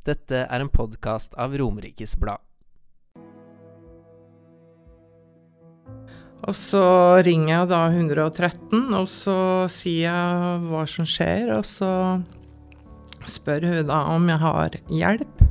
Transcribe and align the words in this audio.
Dette 0.00 0.46
er 0.48 0.62
en 0.62 0.70
podkast 0.72 1.34
av 1.36 1.52
Romerikes 1.60 2.14
Blad. 2.16 2.40
Og 6.40 6.54
så 6.56 6.84
ringer 7.20 7.50
jeg 7.52 7.68
da 7.68 7.80
113, 7.92 8.86
og 8.96 9.04
så 9.12 9.34
sier 9.68 10.06
jeg 10.06 10.62
hva 10.70 10.86
som 10.88 11.04
skjer, 11.04 11.50
og 11.52 11.66
så 11.68 11.90
spør 13.28 13.66
hun 13.68 13.90
da 13.90 13.98
om 14.14 14.30
jeg 14.32 14.40
har 14.40 14.78
hjelp. 14.88 15.42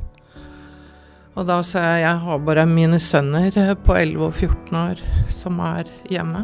Og 1.38 1.46
da 1.46 1.60
sier 1.62 1.86
jeg 1.86 2.08
jeg 2.08 2.22
har 2.24 2.42
bare 2.48 2.64
mine 2.66 2.98
sønner 2.98 3.54
på 3.86 3.94
11 3.94 4.24
og 4.26 4.34
14 4.34 4.80
år 4.80 5.04
som 5.30 5.62
er 5.62 5.86
hjemme. 6.10 6.42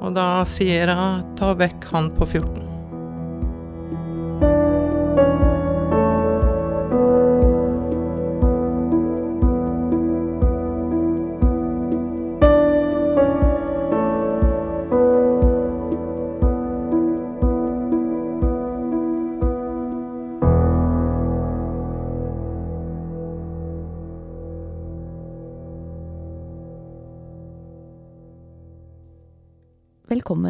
Og 0.00 0.16
da 0.16 0.40
sier 0.48 0.88
jeg 0.88 1.36
ta 1.36 1.52
vekk 1.60 1.84
han 1.92 2.08
på 2.16 2.30
14. 2.32 2.75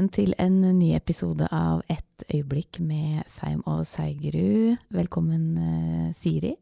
Velkommen 0.06 0.23
til 0.23 0.37
en 0.38 0.78
ny 0.78 0.92
episode 0.95 1.48
av 1.51 1.80
Et 1.91 2.24
øyeblikk 2.30 2.78
med 2.78 3.24
Seim 3.27 3.65
og 3.66 3.80
Seigerud. 3.91 4.77
Velkommen, 4.95 5.59
eh, 5.59 6.12
Siri. 6.15 6.52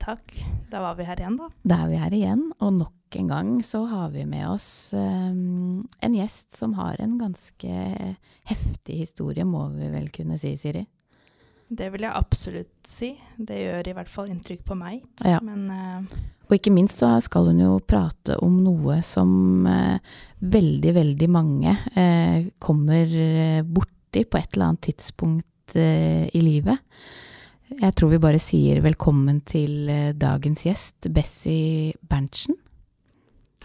Takk. 0.00 0.32
Da 0.70 0.80
var 0.80 0.94
vi 0.96 1.04
her 1.04 1.20
igjen, 1.20 1.36
da. 1.36 1.50
Da 1.68 1.84
er 1.84 1.88
vi 1.90 1.96
her 2.00 2.10
igjen, 2.16 2.52
og 2.58 2.72
nok 2.78 3.18
en 3.20 3.28
gang 3.28 3.62
så 3.62 3.84
har 3.84 4.08
vi 4.08 4.24
med 4.24 4.48
oss 4.48 4.94
um, 4.94 5.86
en 6.00 6.14
gjest 6.14 6.56
som 6.56 6.72
har 6.80 6.96
en 6.98 7.18
ganske 7.18 8.16
heftig 8.48 8.96
historie, 9.04 9.44
må 9.44 9.68
vi 9.76 9.90
vel 9.92 10.08
kunne 10.08 10.38
si, 10.38 10.56
Siri? 10.56 10.86
Det 11.66 11.88
vil 11.90 12.06
jeg 12.06 12.14
absolutt 12.14 12.86
si. 12.86 13.10
Det 13.36 13.58
gjør 13.58 13.90
i 13.90 13.94
hvert 13.96 14.10
fall 14.10 14.30
inntrykk 14.30 14.62
på 14.68 14.76
meg. 14.78 15.02
Ja. 15.26 15.40
Men 15.42 15.66
uh, 15.70 16.16
Og 16.46 16.56
ikke 16.58 16.72
minst 16.74 17.00
så 17.02 17.10
skal 17.24 17.50
hun 17.50 17.62
jo 17.64 17.72
prate 17.82 18.38
om 18.44 18.60
noe 18.62 19.00
som 19.06 19.66
uh, 19.66 19.98
veldig, 20.46 20.94
veldig 21.00 21.28
mange 21.32 21.74
uh, 21.96 22.46
kommer 22.62 23.10
borti 23.66 24.22
på 24.24 24.38
et 24.38 24.54
eller 24.54 24.70
annet 24.70 24.84
tidspunkt 24.92 25.44
i 25.76 26.40
livet. 26.40 26.78
Jeg 27.66 27.94
tror 27.98 28.12
vi 28.12 28.20
bare 28.22 28.38
sier 28.38 28.78
velkommen 28.84 29.40
til 29.42 29.90
dagens 30.14 30.62
gjest, 30.62 31.08
Bessie 31.10 31.90
Berntsen. 32.06 32.54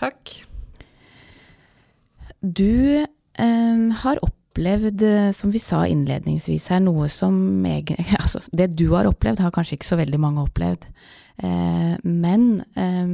Takk. 0.01 0.33
Du 2.41 3.05
har 3.37 4.17
har 4.17 4.23
opplevd, 4.51 5.01
eh, 5.01 5.31
som 5.31 5.51
vi 5.51 5.59
sa 5.59 5.85
innledningsvis 5.87 6.67
her, 6.69 6.81
noe 6.83 7.07
som 7.09 7.65
egen, 7.65 7.97
Altså, 8.19 8.43
det 8.51 8.75
du 8.75 8.91
har 8.91 9.07
opplevd, 9.07 9.39
har 9.39 9.51
kanskje 9.51 9.79
ikke 9.79 9.87
så 9.87 9.99
veldig 9.99 10.19
mange 10.19 10.43
opplevd. 10.43 10.85
Eh, 11.41 11.95
men 12.03 12.61
eh, 12.75 13.07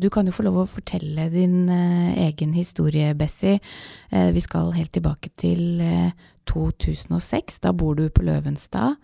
du 0.00 0.08
kan 0.10 0.26
jo 0.26 0.32
få 0.32 0.46
lov 0.46 0.62
å 0.62 0.70
fortelle 0.70 1.28
din 1.30 1.68
eh, 1.68 2.16
egen 2.28 2.54
historie, 2.56 3.14
Bessie. 3.14 3.60
Eh, 4.10 4.32
vi 4.32 4.40
skal 4.40 4.72
helt 4.72 4.92
tilbake 4.96 5.30
til 5.36 5.80
eh, 5.84 6.10
2006. 6.48 7.60
Da 7.60 7.72
bor 7.76 7.94
du 7.94 8.08
på 8.08 8.24
Løvenstad 8.24 8.96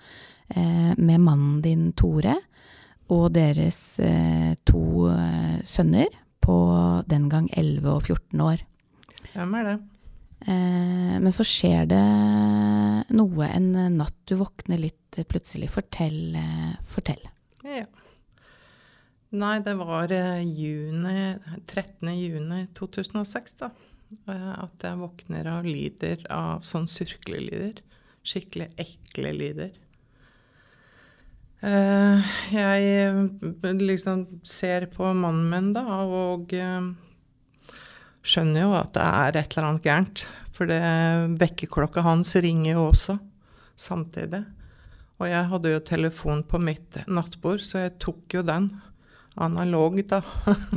eh, 0.48 0.92
med 0.96 1.20
mannen 1.20 1.60
din 1.62 1.92
Tore 1.92 2.38
og 3.12 3.34
deres 3.36 3.98
eh, 4.00 4.54
to 4.64 5.10
eh, 5.12 5.60
sønner 5.68 6.08
på 6.40 6.56
den 7.08 7.28
gang 7.28 7.50
11 7.52 7.90
og 7.92 8.02
14 8.08 8.40
år. 8.40 8.64
Hvem 9.34 9.60
er 9.60 9.68
det? 9.68 9.80
Eh, 10.40 11.14
men 11.20 11.32
så 11.32 11.44
skjer 11.46 11.86
det 11.88 12.04
noe 13.16 13.48
en 13.48 13.70
natt 13.96 14.16
du 14.28 14.36
våkner 14.40 14.80
litt 14.80 15.20
plutselig. 15.30 15.70
Fortell. 15.72 16.34
eh, 16.36 16.74
fortell. 16.90 17.22
Ja. 17.64 17.86
Nei, 19.34 19.56
det 19.66 19.74
var 19.80 20.12
eh, 20.14 20.42
juni, 20.44 21.34
13. 21.66 22.12
juni 22.18 22.66
2006, 22.76 23.56
da. 23.62 23.70
At 24.30 24.84
jeg 24.84 25.00
våkner 25.00 25.48
av 25.50 25.64
lyder 25.66 26.20
av 26.30 26.62
sånn 26.66 26.86
surklelyder. 26.86 27.80
Skikkelig 28.24 28.68
ekle 28.78 29.32
lyder. 29.34 29.72
Jeg 31.64 33.14
liksom 33.80 34.22
ser 34.46 34.86
på 34.92 35.08
mannen 35.16 35.48
min 35.50 35.72
da, 35.74 35.82
og 36.04 36.52
skjønner 38.24 38.64
jo 38.64 38.72
at 38.78 38.94
det 38.96 39.04
er 39.04 39.38
et 39.38 39.54
eller 39.54 39.68
annet 39.68 39.86
gærent. 39.86 40.24
For 40.54 40.70
det 40.70 40.80
vekkerklokka 41.40 42.04
hans 42.06 42.34
ringer 42.38 42.76
jo 42.76 42.88
også 42.90 43.18
samtidig. 43.76 44.44
Og 45.20 45.28
jeg 45.30 45.50
hadde 45.50 45.72
jo 45.72 45.84
telefon 45.86 46.42
på 46.46 46.58
mitt 46.62 46.98
nattbord, 47.06 47.62
så 47.62 47.84
jeg 47.84 47.98
tok 48.02 48.38
jo 48.38 48.42
den. 48.46 48.70
Analog, 49.34 49.96
da. 50.06 50.20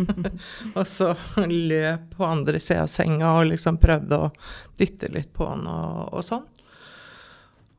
og 0.78 0.84
så 0.90 1.12
løp 1.46 2.16
på 2.18 2.26
andre 2.26 2.62
sida 2.62 2.88
av 2.88 2.90
senga 2.90 3.36
og 3.38 3.52
liksom 3.52 3.78
prøvde 3.82 4.18
å 4.18 4.32
dytte 4.80 5.12
litt 5.14 5.30
på 5.36 5.46
han 5.46 5.68
og, 5.70 6.08
og 6.18 6.26
sånn. 6.26 6.46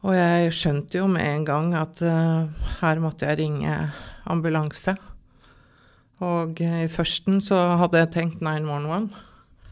Og 0.07 0.15
jeg 0.15 0.53
skjønte 0.55 1.01
jo 1.01 1.09
med 1.11 1.27
en 1.27 1.47
gang 1.47 1.73
at 1.75 1.99
uh, 2.07 2.47
her 2.79 3.01
måtte 3.03 3.27
jeg 3.27 3.41
ringe 3.41 3.73
ambulanse. 4.31 4.95
Og 6.23 6.61
eh, 6.63 6.85
i 6.87 6.91
førsten 6.91 7.41
så 7.45 7.59
hadde 7.79 8.01
jeg 8.03 8.13
tenkt 8.15 8.41
911. 8.43 9.11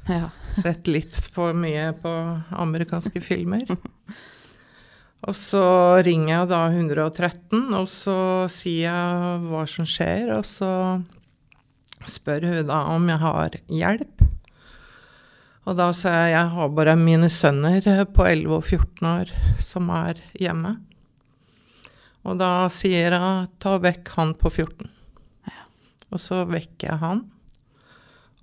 Ja. 0.06 0.31
Sett 0.55 0.87
litt 0.87 1.17
for 1.34 1.56
mye 1.56 1.91
på 2.03 2.12
amerikanske 2.55 3.21
filmer. 3.25 3.67
Og 5.27 5.34
så 5.34 5.65
ringer 6.06 6.28
jeg 6.31 6.49
da 6.53 6.61
113, 6.71 7.62
og 7.75 7.87
så 7.91 8.19
sier 8.53 8.93
jeg 8.93 9.39
hva 9.49 9.62
som 9.66 9.89
skjer, 9.89 10.28
og 10.37 10.45
så 10.47 10.69
spør 12.06 12.47
hun 12.47 12.69
da 12.69 12.83
om 12.93 13.09
jeg 13.11 13.22
har 13.25 13.56
hjelp. 13.72 14.27
Og 15.66 15.78
da 15.81 15.89
sier 15.97 16.15
jeg 16.28 16.34
jeg 16.37 16.53
har 16.53 16.75
bare 16.77 16.95
mine 17.00 17.31
sønner 17.33 17.89
på 18.15 18.27
11 18.28 18.55
og 18.55 18.69
14 18.69 19.09
år 19.11 19.33
som 19.65 19.91
er 19.91 20.21
hjemme. 20.39 20.77
Og 22.27 22.39
da 22.39 22.69
sier 22.71 23.16
jeg 23.16 23.49
ta 23.62 23.75
vekk 23.83 24.12
han 24.15 24.37
på 24.39 24.53
14. 24.53 24.93
Og 26.15 26.22
så 26.22 26.45
vekker 26.47 26.93
jeg 26.93 27.03
han. 27.03 27.25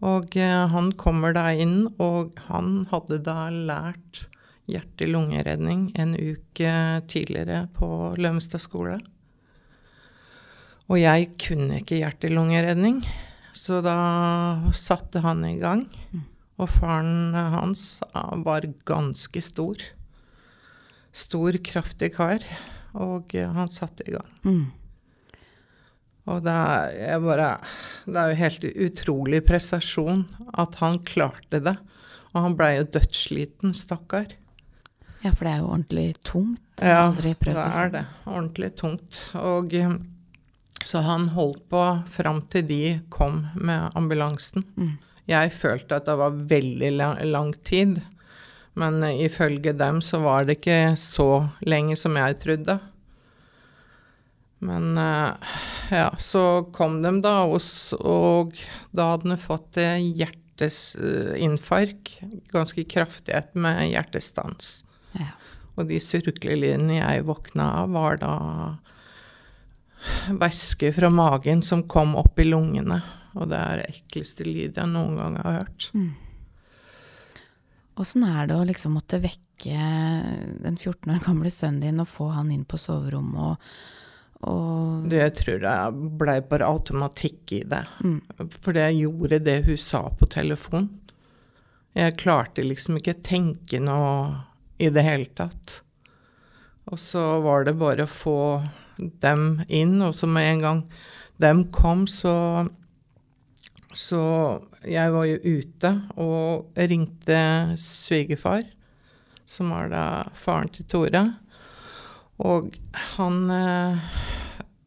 Og 0.03 0.35
eh, 0.35 0.67
han 0.67 0.91
kommer 0.99 1.35
da 1.35 1.47
inn, 1.55 1.87
og 2.01 2.39
han 2.49 2.83
hadde 2.91 3.21
da 3.23 3.47
lært 3.53 4.25
hjerte-lungeredning 4.71 5.89
en 5.99 6.15
uke 6.15 6.73
tidligere 7.11 7.65
på 7.75 7.87
Lømstad 8.19 8.63
skole. 8.63 8.99
Og 10.91 10.99
jeg 10.99 11.31
kunne 11.39 11.79
ikke 11.79 12.01
hjerte-lungeredning, 12.01 13.01
så 13.55 13.79
da 13.85 13.97
satte 14.75 15.23
han 15.23 15.43
i 15.47 15.55
gang. 15.61 15.87
Og 16.59 16.69
faren 16.69 17.33
hans 17.33 17.97
var 18.13 18.67
ganske 18.87 19.41
stor. 19.41 19.79
Stor, 21.13 21.57
kraftig 21.63 22.13
kar. 22.17 22.43
Og 22.93 23.33
eh, 23.37 23.49
han 23.49 23.71
satte 23.71 24.05
i 24.07 24.15
gang. 24.17 24.31
Mm. 24.43 24.65
Og 26.31 26.43
det 26.45 26.53
er, 26.53 27.17
bare, 27.19 27.49
det 28.07 28.19
er 28.19 28.31
jo 28.31 28.39
helt 28.39 28.67
utrolig 28.85 29.41
prestasjon 29.47 30.23
at 30.55 30.77
han 30.79 31.01
klarte 31.03 31.59
det. 31.65 31.75
Og 32.33 32.45
han 32.45 32.55
blei 32.57 32.77
jo 32.77 32.87
dødssliten, 32.95 33.75
stakkar. 33.77 34.31
ja, 35.21 35.33
for 35.33 35.45
det 35.45 35.51
er 35.51 35.59
jo 35.61 35.69
ordentlig 35.75 36.07
tungt. 36.23 36.81
Ja, 36.81 37.11
det 37.15 37.35
er 37.43 37.91
det. 37.93 38.05
Ordentlig 38.25 38.71
tungt. 38.79 39.19
Og 39.37 39.75
eh, 39.77 39.97
så 40.83 41.03
han 41.05 41.29
holdt 41.35 41.67
på 41.71 41.83
fram 42.11 42.41
til 42.51 42.67
de 42.67 42.83
kom 43.13 43.43
med 43.55 43.91
ambulansen. 43.95 44.65
Mm. 44.75 44.97
Jeg 45.29 45.53
følte 45.55 45.99
at 45.99 46.07
det 46.09 46.17
var 46.19 46.41
veldig 46.49 46.89
lang, 46.97 47.21
lang 47.31 47.53
tid. 47.63 47.99
Men 48.79 49.03
eh, 49.03 49.25
ifølge 49.27 49.75
dem 49.77 50.01
så 50.01 50.23
var 50.23 50.47
det 50.47 50.59
ikke 50.59 50.95
så 50.99 51.47
lenge 51.67 51.99
som 51.99 52.17
jeg 52.19 52.39
trodde. 52.41 52.79
Men 54.63 54.97
eh, 54.97 55.57
ja, 55.93 56.07
så 56.19 56.45
kom 56.75 57.01
de 57.03 57.17
da, 57.25 57.41
oss, 57.43 57.91
og 57.99 58.55
da 58.95 59.13
hadde 59.13 59.33
de 59.33 59.41
fått 59.41 59.81
hjerteinfarkt. 59.81 60.39
hjertesinfarkt. 60.53 62.19
Ganske 62.51 62.83
kraftighet 62.83 63.55
med 63.55 63.89
hjertestans. 63.89 64.83
Ja. 65.11 65.33
Og 65.75 65.87
de 65.89 65.99
surklelydene 65.99 66.99
jeg 66.99 67.25
våkna 67.25 67.71
av, 67.81 67.89
var 67.93 68.17
da 68.21 68.77
væske 70.29 70.93
fra 70.93 71.09
magen 71.09 71.63
som 71.63 71.87
kom 71.87 72.15
opp 72.15 72.39
i 72.39 72.45
lungene. 72.45 73.01
Og 73.33 73.49
det 73.49 73.57
er 73.57 73.81
det 73.81 73.89
ekleste 73.95 74.45
lyd 74.45 74.77
jeg 74.77 74.91
noen 74.91 75.17
gang 75.17 75.39
har 75.41 75.63
hørt. 75.63 75.89
Åssen 77.97 78.23
er 78.25 78.47
det 78.49 78.57
å 78.57 78.65
liksom 78.65 78.93
måtte 78.97 79.21
vekke 79.21 79.79
den 80.61 80.77
14 80.77 81.13
år 81.13 81.21
gamle 81.25 81.49
sønnen 81.53 81.81
din 81.81 82.01
og 82.01 82.09
få 82.09 82.29
han 82.33 82.51
inn 82.51 82.65
på 82.65 82.77
soverommet 82.81 83.53
og, 83.53 83.73
og 84.49 85.07
Det 85.11 85.25
tror 85.39 85.63
jeg 85.65 86.09
blei 86.19 86.37
bare 86.47 86.67
automatikk 86.67 87.55
i 87.59 87.63
det. 87.67 87.83
mm. 88.03 88.19
For 88.63 88.77
jeg 88.77 89.01
gjorde 89.01 89.41
det 89.43 89.57
hun 89.67 89.79
sa 89.79 90.05
på 90.19 90.29
telefon. 90.31 90.89
Jeg 91.93 92.17
klarte 92.17 92.65
liksom 92.65 92.97
ikke 92.97 93.19
tenke 93.21 93.79
noe 93.83 94.43
i 94.81 94.89
det 94.89 95.03
hele 95.05 95.29
tatt. 95.37 95.81
Og 96.89 96.99
så 96.99 97.21
var 97.43 97.67
det 97.67 97.75
bare 97.79 98.07
å 98.07 98.11
få 98.11 98.39
dem 99.23 99.61
inn, 99.69 100.01
og 100.01 100.15
så 100.17 100.27
med 100.27 100.49
en 100.49 100.63
gang 100.63 100.81
dem 101.41 101.67
kom, 101.71 102.07
så 102.07 102.69
Så 103.93 104.17
jeg 104.89 105.11
var 105.13 105.25
jo 105.29 105.37
ute 105.37 105.89
og 106.17 106.73
ringte 106.73 107.77
svigerfar, 107.77 108.63
som 109.45 109.69
var 109.69 109.91
da 109.91 110.05
faren 110.33 110.71
til 110.73 110.87
Tore. 110.89 111.21
Og 112.43 112.73
han 113.17 113.37
eh, 113.49 113.97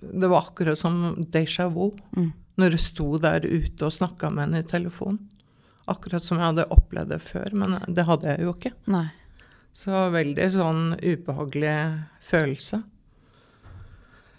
Det 0.00 0.28
var 0.28 0.42
akkurat 0.50 0.78
som 0.78 1.16
déjà 1.32 1.68
vu 1.72 1.90
Mm. 2.16 2.32
når 2.58 2.70
jeg 2.76 2.80
sto 2.80 3.18
der 3.18 3.40
ute 3.44 3.84
og 3.84 3.92
snakka 3.92 4.30
med 4.32 4.44
henne 4.46 4.60
i 4.64 4.68
telefon. 4.68 5.18
Akkurat 5.88 6.22
som 6.24 6.38
jeg 6.38 6.46
hadde 6.46 6.68
opplevd 6.72 7.08
det 7.12 7.20
før, 7.22 7.52
men 7.52 7.78
det 7.94 8.04
hadde 8.06 8.28
jeg 8.32 8.40
jo 8.46 8.52
ikke. 8.54 8.72
Nei. 8.86 9.08
Så 9.76 9.90
veldig 10.12 10.46
sånn 10.54 10.96
ubehagelig 11.02 11.74
følelse. 12.24 12.82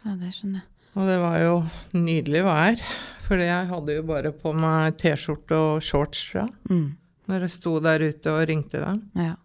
Ja, 0.05 0.15
det 0.15 0.31
skjønner 0.33 0.61
jeg. 0.63 0.67
Og 0.97 1.05
det 1.11 1.17
var 1.21 1.37
jo 1.43 1.55
nydelig 1.93 2.41
vær, 2.47 2.81
for 3.27 3.37
jeg 3.43 3.67
hadde 3.69 3.95
jo 3.99 4.05
bare 4.07 4.31
på 4.33 4.53
meg 4.57 4.95
T-skjorte 4.97 5.57
og 5.57 5.81
shorts 5.85 6.23
fra 6.31 6.47
Mm. 6.69 6.95
når 7.29 7.39
jeg 7.45 7.49
sto 7.51 7.79
der 7.79 7.99
ute 8.07 8.31
og 8.33 8.47
ringte 8.49 8.79
dem. 8.81 9.01
Ja. 9.15 9.35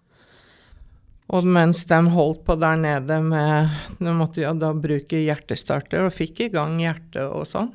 Og 1.32 1.46
mens 1.48 1.84
de 1.88 2.00
holdt 2.12 2.42
på 2.44 2.56
der 2.60 2.76
nede 2.76 3.16
med 3.24 3.72
De 3.98 4.12
måtte 4.16 4.42
jo 4.42 4.52
da 4.58 4.72
bruke 4.76 5.22
hjertestarter 5.22 6.04
og 6.04 6.12
fikk 6.14 6.44
i 6.46 6.52
gang 6.52 6.76
hjertet 6.82 7.24
og 7.24 7.46
sånn. 7.48 7.72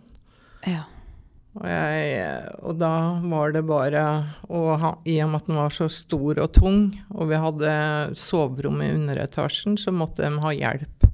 ja. 0.67 0.85
Og, 1.57 1.65
jeg, 1.65 2.41
og 2.61 2.75
da 2.77 2.91
var 3.25 3.53
det 3.55 3.63
bare 3.65 4.01
og 4.45 5.07
I 5.09 5.15
og 5.23 5.31
med 5.31 5.39
at 5.39 5.47
den 5.47 5.57
var 5.57 5.73
så 5.73 5.87
stor 5.89 6.37
og 6.43 6.51
tung, 6.53 6.81
og 7.09 7.31
vi 7.31 7.39
hadde 7.41 7.71
soverom 8.19 8.83
i 8.85 8.91
underetasjen, 8.93 9.73
så 9.81 9.89
måtte 9.89 10.21
de 10.21 10.43
ha 10.43 10.51
hjelp 10.53 11.07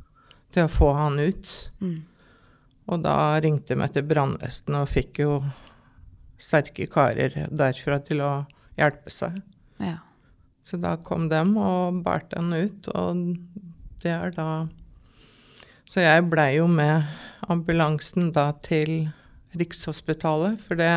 til 0.51 0.67
å 0.67 0.71
få 0.71 0.91
han 0.97 1.21
ut. 1.21 1.53
Mm. 1.79 2.01
Og 2.91 3.05
da 3.05 3.15
ringte 3.39 3.71
de 3.71 3.85
etter 3.85 4.03
brannvesenet 4.03 4.81
og 4.81 4.91
fikk 4.91 5.23
jo 5.23 5.37
sterke 6.43 6.89
karer 6.91 7.45
derfra 7.47 8.01
til 8.03 8.25
å 8.25 8.33
hjelpe 8.75 9.15
seg. 9.15 9.39
ja. 9.79 10.01
Så 10.63 10.79
da 10.79 10.95
kom 11.03 11.27
dem 11.31 11.57
og 11.59 12.03
bærte 12.05 12.39
den 12.39 12.53
ut, 12.55 12.87
og 12.95 13.19
det 14.03 14.13
er 14.13 14.31
da 14.35 14.47
Så 15.87 16.01
jeg 16.01 16.29
blei 16.31 16.55
jo 16.57 16.67
med 16.71 17.03
ambulansen 17.51 18.31
da 18.33 18.51
til 18.65 19.11
Rikshospitalet, 19.53 20.57
for 20.65 20.79
det, 20.79 20.89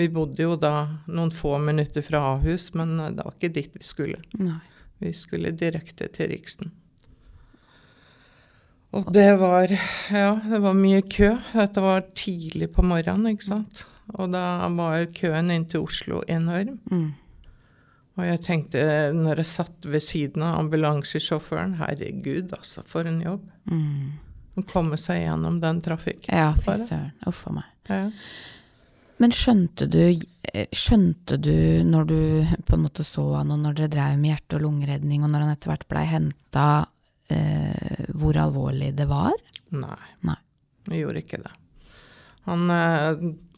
vi 0.00 0.06
bodde 0.08 0.40
jo 0.40 0.54
da 0.56 1.02
noen 1.10 1.32
få 1.34 1.58
minutter 1.60 2.04
fra 2.06 2.22
Ahus, 2.30 2.70
men 2.72 2.94
det 2.96 3.26
var 3.26 3.34
ikke 3.34 3.52
dit 3.58 3.74
vi 3.76 3.84
skulle. 3.84 4.22
Nei. 4.40 4.60
Vi 5.00 5.12
skulle 5.16 5.52
direkte 5.56 6.08
til 6.12 6.30
Riksen. 6.32 6.72
Og 8.96 9.12
det 9.14 9.28
var 9.38 9.70
Ja, 10.10 10.34
det 10.48 10.60
var 10.64 10.74
mye 10.74 11.02
kø. 11.02 11.34
Dette 11.52 11.82
var 11.84 12.08
tidlig 12.16 12.72
på 12.74 12.82
morgenen, 12.82 13.34
ikke 13.34 13.50
sant. 13.52 13.84
Og 14.18 14.32
da 14.32 14.66
var 14.74 14.98
jo 14.98 15.12
køen 15.20 15.52
inn 15.54 15.68
til 15.70 15.86
Oslo 15.86 16.24
enorm. 16.28 16.78
Mm. 16.90 17.12
Og 18.20 18.28
jeg 18.28 18.42
tenkte, 18.44 18.84
når 19.16 19.42
jeg 19.42 19.50
satt 19.50 19.86
ved 19.88 20.04
siden 20.04 20.44
av 20.46 20.58
ambulansesjåføren, 20.60 21.78
herregud, 21.80 22.52
altså, 22.56 22.84
for 22.86 23.08
en 23.08 23.20
jobb. 23.24 23.46
Mm. 23.70 24.18
Å 24.60 24.64
komme 24.68 24.98
seg 25.00 25.22
gjennom 25.24 25.60
den 25.62 25.80
trafikken. 25.84 26.32
Ja, 26.36 26.52
fy 26.58 26.76
søren. 26.78 27.12
Uff 27.30 27.46
a 27.48 27.54
meg. 27.60 27.68
Ja. 27.90 28.06
Men 29.20 29.34
skjønte 29.36 29.86
du, 29.90 30.00
eh, 30.52 30.68
skjønte 30.72 31.36
du 31.36 31.84
når 31.84 32.06
du 32.08 32.20
på 32.66 32.76
en 32.76 32.86
måte 32.86 33.04
så 33.04 33.24
han, 33.36 33.52
og 33.52 33.60
når 33.60 33.76
dere 33.76 33.92
drev 33.92 34.18
med 34.18 34.32
hjerte- 34.32 34.56
og 34.56 34.64
lungeredning, 34.64 35.24
og 35.24 35.32
når 35.32 35.44
han 35.44 35.54
etter 35.54 35.72
hvert 35.72 35.88
blei 35.92 36.04
henta, 36.08 36.66
eh, 37.28 38.06
hvor 38.16 38.38
alvorlig 38.40 38.94
det 38.96 39.06
var? 39.10 39.36
Nei. 39.76 40.06
Nei. 40.24 40.38
Jeg 40.88 41.04
gjorde 41.04 41.22
ikke 41.24 41.42
det. 41.44 41.52
Han 42.48 42.70
eh, 42.72 43.10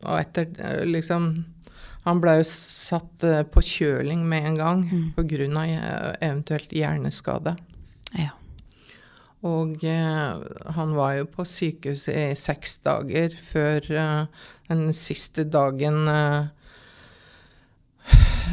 Og 0.02 0.18
etter 0.18 0.48
eh, 0.58 0.82
liksom 0.88 1.28
Han 2.04 2.20
ble 2.22 2.38
jo 2.40 2.46
satt 2.48 3.22
eh, 3.24 3.42
på 3.46 3.62
kjøling 3.62 4.24
med 4.28 4.46
en 4.48 4.56
gang 4.58 4.80
Mm. 4.90 5.12
av 5.16 5.64
eh, 5.64 6.14
eventuelt 6.20 6.72
hjerneskade. 6.74 7.56
Ja. 8.18 8.30
Og 9.42 9.84
eh, 9.84 10.40
han 10.76 10.94
var 10.94 11.14
jo 11.18 11.24
på 11.26 11.44
sykehuset 11.46 12.14
i 12.14 12.34
seks 12.38 12.76
dager 12.84 13.34
før 13.42 13.86
eh, 13.90 14.26
den 14.68 14.92
siste 14.92 15.44
dagen 15.44 16.08
eh, 16.08 16.46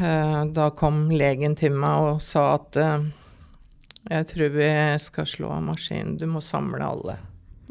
eh, 0.04 0.46
Da 0.54 0.70
kom 0.70 1.10
legen 1.12 1.56
til 1.60 1.74
meg 1.78 2.06
og 2.14 2.22
sa 2.22 2.54
at 2.56 2.78
jeg 4.10 4.26
tror 4.32 4.50
vi 4.56 4.70
skal 5.04 5.26
slå 5.28 5.50
av 5.54 5.64
maskinen. 5.68 6.18
Du 6.18 6.26
må 6.26 6.42
samle 6.42 6.82
alle 6.86 7.18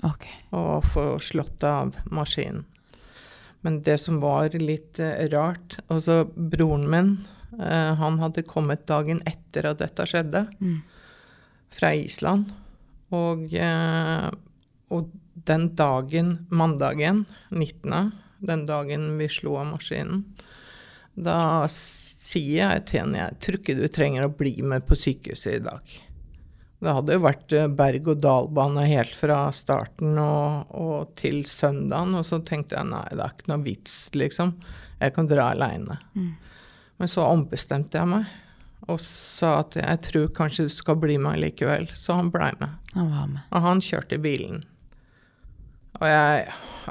Okay. 0.07 0.31
og 0.55 0.85
få 0.93 1.17
slått 1.19 1.65
av 1.67 1.97
maskinen. 2.15 2.65
Men 3.69 3.83
det 3.83 3.99
som 4.01 4.17
var 4.21 4.55
litt 4.57 4.97
eh, 4.99 5.27
rart 5.29 5.75
Altså, 5.93 6.23
broren 6.25 6.87
min, 6.89 7.11
eh, 7.61 7.91
han 8.01 8.17
hadde 8.23 8.47
kommet 8.49 8.87
dagen 8.89 9.21
etter 9.29 9.69
at 9.69 9.83
dette 9.83 10.07
skjedde, 10.09 10.47
Mm. 10.57 10.79
fra 11.69 11.91
Island. 11.93 12.49
Og, 13.13 13.53
eh, 13.53 14.31
og 14.89 15.11
den 15.51 15.75
dagen, 15.77 16.47
mandagen 16.49 17.27
19., 17.51 18.13
den 18.41 18.65
dagen 18.65 19.19
vi 19.19 19.29
slo 19.29 19.59
av 19.61 19.67
maskinen, 19.75 20.25
da 21.15 21.67
sier 21.69 22.73
jeg 22.73 22.87
til 22.87 23.01
henne 23.01 23.21
jeg 23.21 23.39
tror 23.45 23.61
ikke 23.61 23.77
du 23.77 23.89
trenger 23.89 24.25
å 24.25 24.33
bli 24.35 24.63
med 24.63 24.87
på 24.89 24.97
sykehuset 24.97 25.59
i 25.59 25.65
dag. 25.69 25.81
Det 26.79 26.95
hadde 26.95 27.17
jo 27.17 27.23
vært 27.25 27.55
eh, 27.57 27.71
berg-og-dal-bane 27.79 28.85
helt 28.87 29.15
fra 29.19 29.39
starten 29.55 30.19
og, 30.23 30.69
og 30.71 31.15
til 31.19 31.43
søndagen, 31.51 32.15
og 32.15 32.27
så 32.27 32.39
tenkte 32.47 32.79
jeg 32.79 32.91
nei, 32.93 33.07
det 33.11 33.25
er 33.25 33.35
ikke 33.35 33.51
noe 33.51 33.65
vits, 33.65 33.97
liksom. 34.15 34.55
Jeg 34.99 35.15
kan 35.17 35.31
dra 35.31 35.51
aleine. 35.55 35.99
Mm. 36.15 36.31
Men 36.99 37.11
så 37.11 37.27
ombestemte 37.27 37.99
jeg 37.99 38.11
meg 38.11 38.31
og 38.89 39.01
sa 39.05 39.59
at 39.61 39.77
jeg 39.77 40.01
tror 40.07 40.31
kanskje 40.37 40.65
du 40.69 40.73
skal 40.73 40.97
bli 41.01 41.19
med 41.21 41.43
likevel. 41.43 41.91
Så 41.93 42.17
han 42.17 42.31
blei 42.33 42.51
med. 42.61 42.79
Han 42.95 43.11
var 43.13 43.27
med. 43.29 43.43
Og 43.53 43.65
han 43.67 43.83
kjørte 43.85 44.21
bilen. 44.23 44.63
Og 45.99 46.07
jeg 46.09 46.47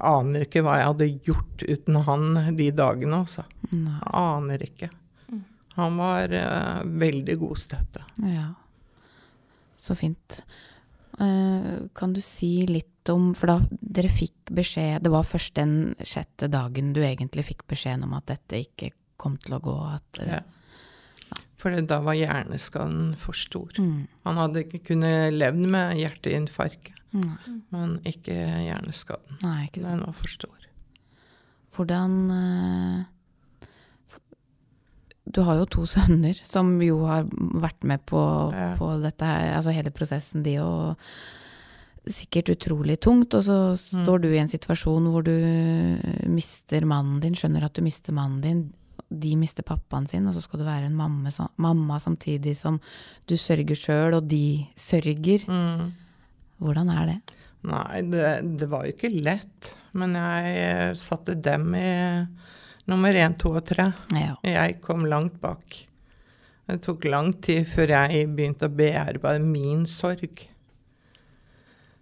aner 0.06 0.46
ikke 0.46 0.62
hva 0.66 0.78
jeg 0.78 0.90
hadde 0.92 1.10
gjort 1.26 1.64
uten 1.64 2.00
han 2.06 2.28
de 2.60 2.70
dagene, 2.76 3.24
altså. 3.24 3.48
Aner 4.12 4.64
ikke. 4.68 4.92
Han 5.78 5.98
var 6.02 6.34
uh, 6.34 6.86
veldig 6.86 7.38
god 7.42 7.60
støtte. 7.62 8.06
Ja. 8.26 8.50
Så 9.78 9.96
fint. 9.96 10.42
Eh, 11.20 11.88
kan 11.98 12.14
du 12.14 12.22
si 12.22 12.66
litt 12.68 13.10
om 13.10 13.32
For 13.34 13.48
da 13.48 13.56
dere 13.72 14.10
fikk 14.12 14.52
beskjed 14.54 15.02
Det 15.02 15.10
var 15.10 15.24
først 15.26 15.56
den 15.58 15.96
sjette 16.06 16.50
dagen 16.52 16.92
du 16.94 17.00
egentlig 17.02 17.46
fikk 17.48 17.64
beskjeden 17.72 18.04
om 18.06 18.14
at 18.18 18.28
dette 18.30 18.60
ikke 18.66 18.92
kom 19.18 19.38
til 19.42 19.56
å 19.58 19.62
gå? 19.64 19.76
At, 19.96 20.22
eh, 20.22 20.34
Ja. 20.36 20.42
For 21.58 21.74
da 21.82 22.00
var 22.06 22.14
hjerneskaden 22.14 23.16
for 23.18 23.34
stor. 23.34 23.72
mm, 23.80 24.08
Han 24.28 24.36
hadde 24.38 24.62
ikke 24.64 24.84
kunnet 24.92 25.34
levd 25.34 25.66
med 25.66 25.98
hjerteinfarkt, 25.98 26.92
mm, 27.14 27.64
men 27.72 27.98
ikke 28.06 28.36
hjerneskaden. 28.68 29.42
nei, 29.42 29.66
ikke 29.66 29.82
sant. 29.82 29.98
Den 29.98 30.06
var 30.06 30.14
for 30.14 30.28
stor. 30.28 30.68
Hvordan 31.74 32.14
eh, 32.32 33.06
Du 35.34 35.42
har 35.48 35.58
jo 35.60 35.66
to 35.78 35.86
sønner 35.90 36.38
som 36.48 36.76
jo 36.82 37.02
har 37.08 37.26
vært 37.34 37.84
med 37.84 38.06
på, 38.08 38.22
Ja. 38.56 38.76
på 38.80 38.92
dette 39.04 39.26
her, 39.26 39.56
altså 39.58 39.74
hele 39.76 39.92
prosessen, 39.92 40.44
de 40.44 40.58
og 40.64 40.96
Sikkert 42.08 42.48
utrolig 42.54 42.96
tungt, 43.04 43.34
og 43.36 43.42
så 43.44 43.56
står 43.76 44.22
du 44.24 44.28
i 44.32 44.38
en 44.40 44.48
situasjon 44.48 45.10
hvor 45.12 45.26
du 45.28 45.34
mister 46.32 46.86
mannen 46.88 47.18
din, 47.20 47.34
skjønner 47.36 47.66
at 47.68 47.74
du 47.76 47.82
mister 47.84 48.16
mannen 48.16 48.40
din, 48.40 48.62
de 49.12 49.34
mister 49.36 49.66
pappaen 49.68 50.08
sin, 50.08 50.24
og 50.28 50.32
så 50.38 50.40
skal 50.46 50.62
du 50.62 50.66
være 50.70 50.88
en 50.88 50.96
mamma, 50.96 51.28
mamma 51.60 51.98
samtidig 52.00 52.56
som 52.56 52.80
du 53.28 53.36
sørger 53.36 53.76
sjøl, 53.76 54.16
og 54.22 54.30
de 54.32 54.64
sørger. 54.80 55.44
Mm. 55.52 55.92
Hvordan 56.64 56.94
er 56.96 57.12
det? 57.12 57.18
Nei, 57.68 58.02
det, 58.08 58.24
det 58.64 58.70
var 58.72 58.88
jo 58.88 58.96
ikke 58.96 59.12
lett. 59.12 59.74
Men 59.98 60.16
jeg 60.16 60.96
satte 61.04 61.36
dem 61.36 61.74
i 61.76 61.92
nummer 62.88 63.14
én, 63.14 63.36
to 63.40 63.52
og 63.58 63.66
tre. 63.68 63.92
Ja. 64.16 64.36
Jeg 64.48 64.80
kom 64.82 65.06
langt 65.06 65.40
bak. 65.42 65.84
Det 66.68 66.82
tok 66.84 67.06
lang 67.08 67.34
tid 67.42 67.68
før 67.72 67.88
jeg 67.94 68.28
begynte 68.36 68.68
å 68.68 68.74
bearbeide 68.76 69.44
min 69.44 69.86
sorg. 69.88 70.48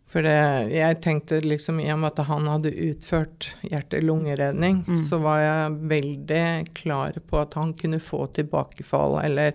For 0.10 0.24
det, 0.24 0.72
jeg 0.72 1.00
tenkte 1.04 1.42
liksom 1.44 1.80
i 1.84 1.90
og 1.92 2.00
med 2.00 2.14
at 2.14 2.26
han 2.30 2.46
hadde 2.48 2.72
utført 2.88 3.50
hjerte-lungeredning, 3.68 4.84
Mm. 4.88 5.02
så 5.06 5.20
var 5.20 5.40
jeg 5.42 5.72
veldig 5.92 6.74
klar 6.74 7.18
på 7.28 7.42
at 7.42 7.54
han 7.60 7.74
kunne 7.74 8.00
få 8.00 8.26
tilbakefall 8.32 9.20
eller 9.26 9.54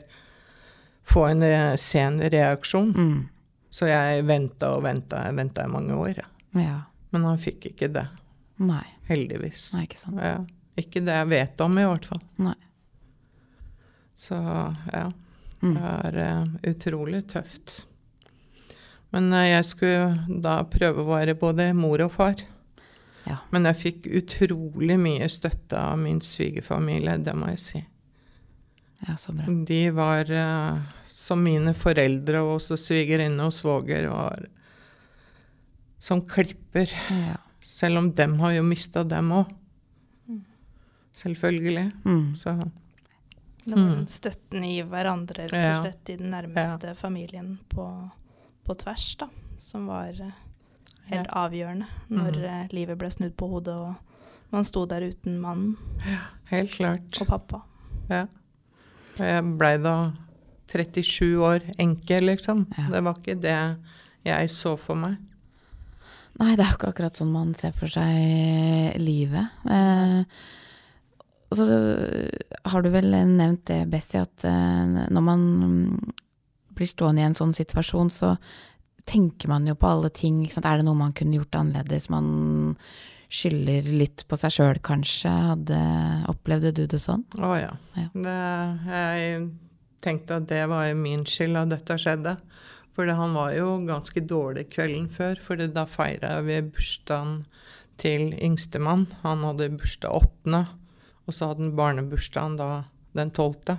få 1.05 1.25
en 1.31 1.43
eh, 1.43 1.77
sen 1.77 2.21
reaksjon. 2.21 2.93
Mm. 2.95 3.29
Så 3.71 3.87
jeg 3.89 4.25
venta 4.27 4.75
og 4.77 4.83
venta. 4.85 5.25
Jeg 5.27 5.37
venta 5.39 5.65
i 5.65 5.71
mange 5.71 5.95
år. 5.97 6.21
Ja. 6.59 6.81
Men 7.13 7.25
han 7.25 7.39
fikk 7.39 7.71
ikke 7.73 7.89
det. 7.95 8.07
Nei. 8.59 8.85
Heldigvis. 9.09 9.73
Nei, 9.75 9.85
ikke 9.87 9.99
sant. 9.99 10.19
Ja. 10.23 10.39
Ikke 10.81 11.03
det 11.05 11.17
jeg 11.17 11.31
vet 11.31 11.65
om, 11.65 11.79
i 11.79 11.87
hvert 11.89 12.09
fall. 12.09 12.23
Nei. 12.49 12.57
Så 14.21 14.37
ja. 14.37 15.09
Mm. 15.61 15.75
Det 15.77 15.91
er 15.91 16.19
uh, 16.21 16.53
utrolig 16.71 17.21
tøft. 17.29 17.83
Men 19.13 19.29
uh, 19.33 19.45
jeg 19.45 19.67
skulle 19.69 20.39
da 20.45 20.61
prøve 20.69 21.05
å 21.05 21.11
være 21.11 21.37
både 21.41 21.71
mor 21.77 22.01
og 22.05 22.15
far. 22.15 22.41
Ja. 23.27 23.43
Men 23.53 23.69
jeg 23.69 23.81
fikk 23.81 24.09
utrolig 24.23 24.97
mye 25.01 25.29
støtte 25.33 25.81
av 25.81 26.01
min 26.01 26.23
svigerfamilie, 26.25 27.19
det 27.21 27.37
må 27.37 27.53
jeg 27.53 27.61
si. 27.63 27.83
Ja, 29.07 29.17
så 29.21 29.35
bra. 29.37 29.49
De 29.69 29.83
var 29.97 30.33
uh, 30.33 30.81
som 31.13 31.45
mine 31.45 31.75
foreldre, 31.77 32.41
og 32.41 32.59
også 32.59 32.81
svigerinne 32.81 33.49
og 33.49 33.55
svoger 33.57 34.09
var 34.13 34.49
som 36.01 36.25
klipper. 36.25 36.93
Ja. 37.13 37.37
Selv 37.61 38.01
om 38.01 38.13
dem 38.17 38.39
har 38.41 38.57
jo 38.57 38.65
mista 38.65 39.05
dem 39.05 39.33
òg. 39.37 39.53
Selvfølgelig. 41.15 41.93
Mm. 42.05 42.37
Så 42.37 42.71
Det 43.65 43.77
Mm. 43.77 44.07
støtten 44.09 44.65
i 44.65 44.81
hverandre, 44.83 45.45
rett 45.49 45.53
og 45.53 45.85
slett, 45.85 46.09
i 46.11 46.17
den 46.17 46.31
nærmeste 46.33 46.95
familien 46.97 47.59
på, 47.69 48.11
på 48.65 48.75
tvers, 48.79 49.17
da. 49.21 49.29
Som 49.59 49.87
var 49.87 50.09
eh, 50.09 50.31
helt 51.11 51.29
avgjørende 51.29 51.87
når 52.11 52.33
Mm. 52.39 52.45
eh, 52.45 52.69
livet 52.73 52.99
ble 52.99 53.11
snudd 53.11 53.37
på 53.37 53.49
hodet 53.51 53.75
og 53.75 53.95
man 54.53 54.65
sto 54.65 54.87
der 54.87 55.03
uten 55.11 55.39
mannen 55.41 55.77
helt 56.51 56.71
klart. 56.73 57.21
og 57.21 57.27
pappa. 57.29 57.61
Ja. 58.09 58.23
Og 59.19 59.27
jeg 59.27 59.59
blei 59.59 59.77
da 59.79 60.13
37 60.67 61.37
år 61.39 61.61
enke, 61.79 62.21
liksom. 62.21 62.67
Ja. 62.79 62.89
Det 62.91 63.05
var 63.05 63.15
ikke 63.15 63.41
det 63.41 63.77
jeg 64.25 64.49
så 64.51 64.77
for 64.79 64.95
meg. 64.97 65.19
Nei, 66.41 66.57
det 66.57 66.65
er 66.65 66.71
jo 66.71 66.77
ikke 66.79 66.89
akkurat 66.95 67.13
sånn 67.21 67.33
man 67.33 67.55
ser 67.55 67.73
for 67.73 67.87
seg 67.87 68.97
livet. 68.99 69.49
Eh, 69.69 70.25
og 71.51 71.59
så 71.59 71.67
har 72.71 72.83
du 72.83 72.91
vel 72.95 73.11
nevnt 73.11 73.65
det, 73.71 73.83
Bessie, 73.91 74.23
at 74.23 74.47
eh, 74.47 74.99
når 75.11 75.25
man 75.27 75.47
blir 76.79 76.89
stående 76.89 77.25
i 77.25 77.29
en 77.29 77.37
sånn 77.37 77.55
situasjon, 77.57 78.13
så 78.15 78.37
tenker 79.11 79.51
man 79.51 79.67
jo 79.67 79.75
på 79.75 79.89
alle 79.91 80.11
ting. 80.15 80.45
Er 80.47 80.79
det 80.79 80.87
noe 80.87 80.99
man 80.99 81.15
kunne 81.17 81.41
gjort 81.41 81.59
annerledes? 81.59 82.09
Man 82.13 82.29
skylder 83.31 83.89
litt 83.95 84.25
på 84.29 84.39
seg 84.39 84.55
sjøl, 84.55 84.81
kanskje. 84.85 85.33
Hadde, 85.51 85.81
opplevde 86.31 86.73
du 86.77 86.85
det 86.91 87.01
sånn? 87.03 87.25
Å 87.39 87.55
ja. 87.59 87.73
Ja. 87.99 88.09
Det, 88.15 88.39
jeg 88.91 89.41
tenkte 90.05 90.41
at 90.41 90.49
det 90.51 90.65
var 90.71 90.91
min 90.99 91.27
skyld 91.29 91.59
at 91.61 91.75
dette 91.75 91.99
skjedde. 92.01 92.37
For 92.97 93.11
han 93.17 93.37
var 93.39 93.55
jo 93.55 93.77
ganske 93.87 94.23
dårlig 94.27 94.67
kvelden 94.75 95.07
før, 95.13 95.39
for 95.43 95.61
da 95.71 95.87
feira 95.89 96.37
vi 96.47 96.59
bursdagen 96.73 97.41
til 98.01 98.35
yngstemann. 98.35 99.07
Han 99.23 99.45
hadde 99.47 99.71
bursdag 99.79 100.23
åttende, 100.23 100.65
og 101.31 101.37
så 101.37 101.51
hadde 101.53 101.65
han 101.69 101.77
barnebursdagen 101.79 102.59
da 102.59 102.71
den 103.17 103.31
tolvte. 103.35 103.79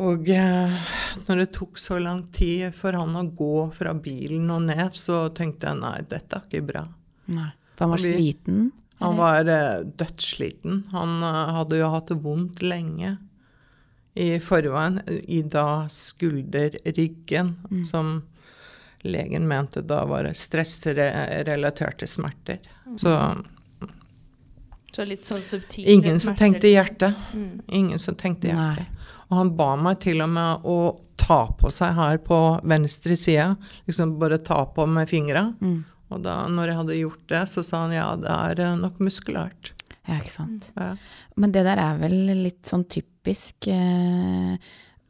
Og 0.00 0.28
eh, 0.32 0.76
når 1.26 1.42
det 1.42 1.50
tok 1.52 1.76
så 1.80 1.98
lang 2.00 2.22
tid 2.32 2.70
for 2.76 2.96
han 2.96 3.12
å 3.18 3.26
gå 3.36 3.66
fra 3.76 3.92
bilen 3.92 4.48
og 4.54 4.62
ned, 4.70 4.94
så 4.96 5.26
tenkte 5.36 5.68
jeg 5.68 5.82
nei, 5.82 5.98
dette 6.08 6.38
er 6.38 6.46
ikke 6.48 6.62
bra. 6.70 6.86
Nei. 7.34 7.50
For 7.76 7.84
han 7.84 7.92
var 7.96 8.00
vi- 8.06 8.14
sliten? 8.16 8.62
Han 9.02 9.16
var 9.18 9.48
eh, 9.50 9.82
dødssliten. 9.98 10.84
Han 10.94 11.16
eh, 11.26 11.52
hadde 11.58 11.80
jo 11.82 11.90
hatt 11.92 12.08
det 12.12 12.20
vondt 12.22 12.62
lenge 12.62 13.16
i 14.14 14.28
forveien, 14.44 15.00
i 15.08 15.40
da 15.42 15.86
skulderryggen, 15.90 17.54
Mm. 17.72 17.84
som 17.88 18.10
legen 19.02 19.48
mente 19.48 19.80
da 19.82 20.04
var 20.06 20.28
stressrelaterte 20.36 22.06
smerter. 22.06 22.58
Mm. 22.86 22.98
Så 23.00 23.14
Så 24.92 25.06
litt 25.08 25.24
sånn 25.24 25.44
subtile 25.46 25.88
ingen 25.88 26.18
som 26.20 26.32
smerter. 26.32 26.40
tenkte 26.42 26.72
hjertet. 26.72 27.22
Mm. 27.32 27.52
Ingen 27.80 28.02
som 28.02 28.16
tenkte 28.18 28.52
Nei. 28.52 28.56
hjertet. 28.56 28.98
Og 29.30 29.38
han 29.38 29.54
ba 29.56 29.70
meg 29.80 30.02
til 30.04 30.20
og 30.20 30.28
med 30.28 30.66
å 30.68 30.76
ta 31.16 31.46
på 31.56 31.70
seg 31.72 31.94
her 31.96 32.18
på 32.20 32.38
venstre 32.68 33.16
side, 33.16 33.54
liksom 33.88 34.18
bare 34.20 34.36
ta 34.44 34.66
på 34.68 34.84
med 34.90 35.08
fingra. 35.08 35.46
Mm. 35.62 35.78
Og 36.12 36.20
da 36.26 36.42
når 36.52 36.68
jeg 36.68 36.80
hadde 36.82 36.98
gjort 37.00 37.24
det, 37.32 37.42
så 37.48 37.64
sa 37.64 37.86
han 37.86 37.94
ja, 37.96 38.10
det 38.20 38.28
er 38.32 38.60
eh, 38.66 38.76
nok 38.76 39.00
muskulært. 39.00 39.72
Ja, 40.04 40.18
ikke 40.18 40.34
sant. 40.34 40.68
Ja. 40.76 40.92
Men 41.40 41.54
det 41.54 41.62
der 41.64 41.80
er 41.80 42.00
vel 42.00 42.16
litt 42.42 42.66
sånn 42.66 42.82
typisk 42.90 43.68
eh, 43.70 44.56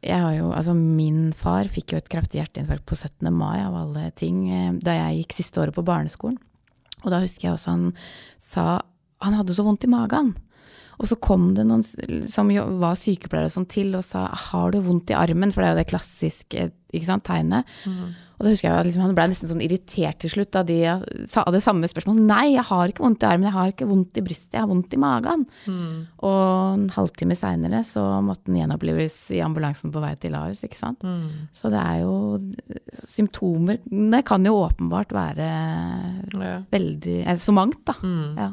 Jeg 0.05 0.19
har 0.21 0.35
jo 0.37 0.51
Altså, 0.53 0.75
min 0.77 1.31
far 1.33 1.65
fikk 1.71 1.95
jo 1.95 1.99
et 1.99 2.11
kraftig 2.13 2.37
hjerteinfarkt 2.39 2.85
på 2.85 2.95
17. 2.95 3.27
mai, 3.33 3.57
av 3.65 3.75
alle 3.79 4.07
ting, 4.15 4.45
eh, 4.53 4.71
da 4.79 4.95
jeg 4.99 5.23
gikk 5.23 5.37
siste 5.41 5.63
året 5.63 5.75
på 5.75 5.85
barneskolen. 5.87 6.39
Og 7.03 7.11
da 7.11 7.19
husker 7.19 7.49
jeg 7.49 7.57
også 7.57 7.73
han 7.73 7.87
sa 8.39 8.67
Han 9.23 9.37
hadde 9.39 9.55
så 9.55 9.65
vondt 9.65 9.87
i 9.87 9.91
magen. 9.91 10.33
Og 11.01 11.09
så 11.09 11.17
kom 11.17 11.53
det 11.57 11.65
noen 11.67 11.83
som 12.29 12.51
var 12.81 12.99
sykepleiere 12.99 13.49
og 13.49 13.55
sånn 13.55 13.69
til 13.71 13.95
og 13.97 14.03
sa 14.05 14.27
'har 14.29 14.71
du 14.71 14.81
vondt 14.81 15.09
i 15.09 15.17
armen', 15.17 15.51
for 15.51 15.61
det 15.61 15.69
er 15.69 15.73
jo 15.73 15.81
det 15.81 15.91
klassiske 15.91 16.71
sant, 17.01 17.23
tegnet. 17.23 17.65
Og 18.37 18.45
da 18.45 18.51
husker 18.51 18.67
jeg 18.67 18.75
at 18.77 18.85
liksom, 18.85 19.01
han 19.01 19.15
ble 19.15 19.27
nesten 19.31 19.49
sånn 19.49 19.63
irritert 19.63 20.19
til 20.19 20.29
slutt 20.29 20.51
da 20.51 20.63
de 20.63 20.77
sa 21.31 21.43
det 21.53 21.61
samme 21.63 21.87
spørsmålet. 21.87 22.25
Nei, 22.27 22.53
jeg 22.53 22.65
har 22.67 22.91
ikke 22.91 23.05
vondt 23.05 23.23
i 23.23 23.29
armen, 23.29 23.47
jeg 23.47 23.55
har 23.55 23.71
ikke 23.71 23.87
vondt 23.87 24.17
i 24.19 24.21
brystet, 24.25 24.53
jeg 24.53 24.61
har 24.61 24.67
vondt 24.67 24.93
i 24.93 24.97
magen. 24.97 25.45
Mm. 25.65 26.07
Og 26.27 26.73
en 26.73 26.89
halvtime 26.89 27.37
seinere 27.39 27.83
så 27.87 28.03
måtte 28.21 28.51
han 28.51 28.59
gjenopplives 28.61 29.15
i 29.31 29.39
ambulansen 29.45 29.93
på 29.93 30.01
vei 30.03 30.13
til 30.19 30.35
Ahus, 30.35 30.63
ikke 30.67 30.77
sant. 30.77 31.01
Mm. 31.07 31.47
Så 31.53 31.71
det 31.71 31.79
er 31.79 32.03
jo 32.03 32.15
symptomer 33.07 33.79
Det 33.89 34.25
kan 34.25 34.43
jo 34.45 34.59
åpenbart 34.65 35.13
være 35.15 35.47
Ja. 36.33 36.61
veldig 36.71 37.27
eh, 37.27 37.35
Så 37.37 37.53
mangt, 37.53 37.85
da. 37.85 37.93
Mm. 38.03 38.37
Ja. 38.37 38.51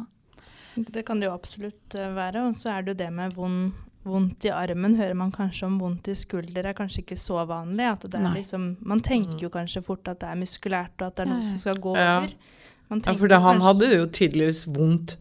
Det 0.89 1.05
kan 1.07 1.21
det 1.21 1.29
jo 1.29 1.37
absolutt 1.37 1.95
eh, 1.99 2.11
være. 2.17 2.49
Og 2.49 2.59
så 2.61 2.75
er 2.75 2.85
det 2.85 2.95
jo 2.95 2.99
det 3.03 3.11
med 3.15 3.37
vond, 3.37 3.73
vondt 4.09 4.49
i 4.49 4.53
armen, 4.55 4.97
hører 4.97 5.17
man 5.19 5.33
kanskje 5.35 5.69
om 5.69 5.79
vondt 5.83 6.09
i 6.09 6.17
skulder, 6.17 6.71
er 6.71 6.77
kanskje 6.79 7.05
ikke 7.05 7.19
så 7.21 7.45
vanlig. 7.49 7.87
At 7.93 8.07
det 8.09 8.21
er 8.21 8.37
liksom, 8.39 8.71
man 8.81 9.03
tenker 9.05 9.47
jo 9.47 9.53
kanskje 9.53 9.85
fort 9.87 10.09
at 10.09 10.23
det 10.23 10.31
er 10.31 10.41
muskulært, 10.41 10.97
og 11.01 11.11
at 11.11 11.19
det 11.19 11.27
er 11.27 11.33
noe 11.35 11.43
som 11.49 11.65
skal 11.67 11.83
gå 11.83 11.97
over. 11.97 12.31
Man 12.91 13.03
Ja, 13.07 13.15
for 13.15 13.31
det, 13.31 13.39
han 13.45 13.61
hadde 13.63 13.91
jo 13.93 14.07
tydeligvis 14.11 14.65
vondt 14.67 15.19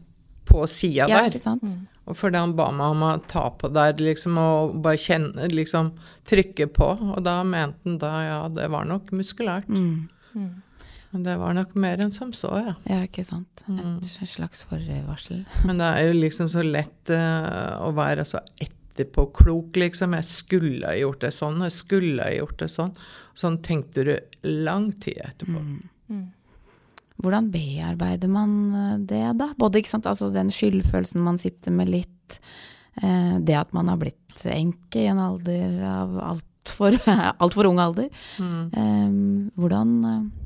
på 0.49 0.65
sida 0.67 1.05
ja, 1.05 1.19
der. 1.19 1.29
ikke 1.29 1.43
sant. 1.43 1.63
Mm. 1.63 1.87
Og 2.09 2.17
fordi 2.17 2.39
han 2.41 2.55
ba 2.57 2.71
meg 2.73 2.95
om 2.95 3.03
å 3.05 3.11
ta 3.29 3.43
på 3.53 3.69
der 3.69 3.99
liksom, 4.01 4.39
og 4.41 4.79
bare 4.81 4.97
kjenne, 4.97 5.49
liksom 5.53 5.91
trykke 6.29 6.65
på. 6.73 6.87
Og 7.13 7.19
da 7.25 7.35
mente 7.45 7.77
han 7.85 7.99
da 8.01 8.13
ja, 8.25 8.39
det 8.53 8.65
var 8.73 8.87
nok 8.89 9.11
muskulært. 9.13 9.69
Mm. 9.69 10.07
Mm. 10.33 10.49
Men 11.11 11.23
det 11.25 11.37
var 11.41 11.55
nok 11.57 11.71
mer 11.79 12.01
enn 12.03 12.11
som 12.13 12.33
så, 12.37 12.51
ja. 12.61 12.73
Ja, 12.85 12.99
ikke 13.07 13.25
sant. 13.25 13.63
Mm. 13.65 13.97
Et 13.97 14.29
slags 14.29 14.61
forvarsel. 14.69 15.41
Men 15.67 15.81
det 15.81 15.87
er 15.89 16.09
jo 16.09 16.19
liksom 16.19 16.49
så 16.53 16.61
lett 16.65 17.13
uh, 17.13 17.79
å 17.81 17.89
være 17.97 18.25
så 18.29 18.43
etterpåklok, 18.61 19.79
liksom. 19.81 20.13
Jeg 20.19 20.29
skulle 20.29 20.85
ha 20.85 20.97
gjort 20.99 21.23
det 21.25 21.33
sånn, 21.33 21.63
jeg 21.65 21.77
skulle 21.77 22.27
ha 22.27 22.35
gjort 22.35 22.59
det 22.61 22.69
sånn. 22.73 22.93
Sånn 23.39 23.57
tenkte 23.65 24.05
du 24.05 24.13
lang 24.45 24.91
tid 25.01 25.23
etterpå. 25.25 25.63
Mm. 25.63 25.79
Mm. 26.09 26.27
Hvordan 27.19 27.49
bearbeider 27.51 28.31
man 28.31 28.51
eh, 28.75 28.97
det, 29.09 29.23
da? 29.39 29.49
Både 29.59 29.81
ikke 29.81 29.91
sant? 29.91 30.07
Altså, 30.07 30.29
den 30.31 30.51
skyldfølelsen 30.53 31.23
man 31.23 31.39
sitter 31.41 31.73
med 31.75 31.91
litt, 31.91 32.39
eh, 33.01 33.35
det 33.43 33.57
at 33.59 33.73
man 33.75 33.91
har 33.91 33.99
blitt 33.99 34.45
enke 34.47 35.01
i 35.01 35.09
en 35.11 35.19
alder 35.19 35.81
av 35.83 36.15
altfor 36.23 36.95
alt 37.43 37.57
for 37.57 37.67
ung 37.67 37.81
alder. 37.83 38.07
Mm. 38.39 38.61
Eh, 38.71 39.51
hvordan, 39.59 39.91
eh, 40.07 40.38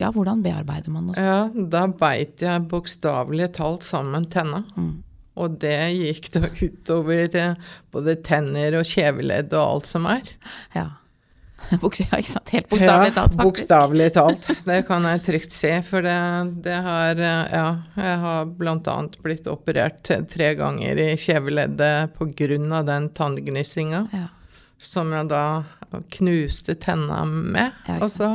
ja, 0.00 0.10
hvordan 0.12 0.42
bearbeider 0.44 0.90
man 0.94 1.06
noe 1.08 1.14
sånt? 1.18 1.24
Ja, 1.26 1.66
da 1.70 1.86
beit 1.88 2.42
jeg 2.42 2.66
bokstavelig 2.70 3.52
talt 3.58 3.86
sammen 3.86 4.26
tenna. 4.32 4.64
Mm. 4.76 4.92
Og 5.34 5.56
det 5.62 5.76
gikk 5.98 6.28
da 6.34 6.46
utover 6.50 7.36
eh, 7.40 7.56
både 7.94 8.14
tenner 8.22 8.76
og 8.78 8.86
kjeveledd 8.86 9.54
og 9.54 9.64
alt 9.64 9.88
som 9.90 10.06
er. 10.06 10.28
Ja. 10.76 10.88
Boks- 11.82 12.02
ja, 12.04 12.18
ikke 12.20 12.28
sant? 12.34 12.50
Helt 12.52 12.68
bokstavelig 12.68 13.14
talt, 13.16 13.32
faktisk. 13.32 13.40
Ja, 13.40 13.48
Bokstavelig 13.48 14.08
talt. 14.14 14.48
Det 14.68 14.78
kan 14.86 15.06
jeg 15.08 15.22
trygt 15.26 15.54
si. 15.56 15.70
For 15.88 16.04
det, 16.06 16.16
det 16.66 16.76
har 16.86 17.22
eh, 17.24 17.54
Ja, 17.54 17.66
jeg 17.98 18.18
har 18.26 18.50
bl.a. 18.58 18.96
blitt 19.24 19.48
operert 19.50 20.10
tre 20.30 20.50
ganger 20.58 21.00
i 21.02 21.10
kjeveleddet 21.18 22.14
pga. 22.18 22.82
den 22.90 23.08
tanngnissinga. 23.16 24.06
Ja. 24.12 24.26
Som 24.84 25.14
jeg 25.16 25.30
da 25.32 25.44
knuste 26.12 26.74
tenna 26.76 27.24
med. 27.24 27.72
Ja, 27.88 27.98
og 28.04 28.10
så 28.12 28.34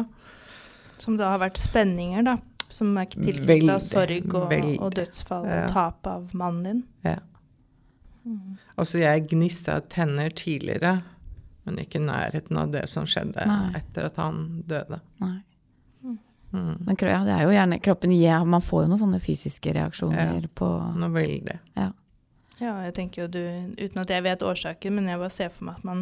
Som 1.00 1.18
da 1.20 1.32
har 1.34 1.42
vært 1.42 1.60
spenninger, 1.60 2.26
da. 2.28 2.38
Som 2.70 2.94
er 3.02 3.08
tilknytta 3.10 3.80
sorg 3.82 4.34
og, 4.36 4.52
og 4.84 4.94
dødsfall 4.98 5.48
Ja. 5.48 5.64
og 5.64 5.72
tap 5.74 6.08
av 6.08 6.36
mannen 6.38 6.64
din. 6.68 6.84
Ja. 7.08 7.18
Altså, 8.78 9.00
jeg 9.02 9.28
gnista 9.32 9.80
tenner 9.90 10.30
tidligere, 10.30 11.00
men 11.66 11.80
ikke 11.82 11.98
i 12.00 12.06
nærheten 12.06 12.58
av 12.62 12.72
det 12.74 12.84
som 12.92 13.08
skjedde 13.10 13.46
Nei. 13.48 13.72
etter 13.80 14.10
at 14.10 14.20
han 14.22 14.62
døde. 14.70 15.00
Nei. 15.24 15.38
Mm. 16.52 16.78
Men 16.86 16.98
ja, 16.98 17.20
det 17.28 17.34
er 17.36 17.44
jo 17.46 17.52
gjerne 17.54 17.78
kroppen 17.78 18.14
ja, 18.18 18.40
Man 18.42 18.64
får 18.66 18.82
jo 18.82 18.90
noen 18.90 19.02
sånne 19.04 19.20
fysiske 19.22 19.70
reaksjoner 19.76 20.48
på 20.58 20.70
Noe 20.98 21.12
veldig. 21.14 21.60
Ja. 21.78 21.92
Ja, 22.60 22.72
jeg 22.88 22.96
tenker 22.98 23.22
jo 23.22 23.28
du, 23.36 23.44
uten 23.78 24.02
at 24.02 24.10
jeg 24.10 24.26
vet 24.26 24.42
årsaken, 24.44 24.96
men 24.98 25.12
jeg 25.12 25.22
bare 25.22 25.32
ser 25.32 25.52
for 25.54 25.70
meg 25.70 25.78
at 25.78 25.86
man 25.88 26.02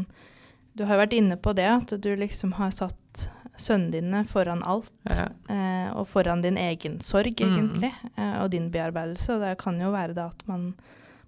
du 0.77 0.85
har 0.85 0.95
jo 0.97 1.01
vært 1.05 1.15
inne 1.17 1.37
på 1.41 1.53
det, 1.57 1.65
at 1.67 1.95
du 2.03 2.11
liksom 2.19 2.53
har 2.59 2.71
satt 2.75 3.25
sønnene 3.57 3.91
dine 3.95 4.19
foran 4.29 4.61
alt. 4.69 4.91
Ja. 5.09 5.27
Eh, 5.49 5.87
og 5.97 6.05
foran 6.11 6.43
din 6.45 6.57
egen 6.61 6.99
sorg, 7.01 7.39
Mm. 7.41 7.55
egentlig, 7.57 7.93
eh, 8.15 8.35
og 8.43 8.51
din 8.53 8.69
bearbeidelse. 8.71 9.33
Og 9.35 9.41
det 9.41 9.55
kan 9.63 9.79
jo 9.81 9.89
være 9.91 10.13
da 10.13 10.27
at 10.29 10.43
man, 10.47 10.75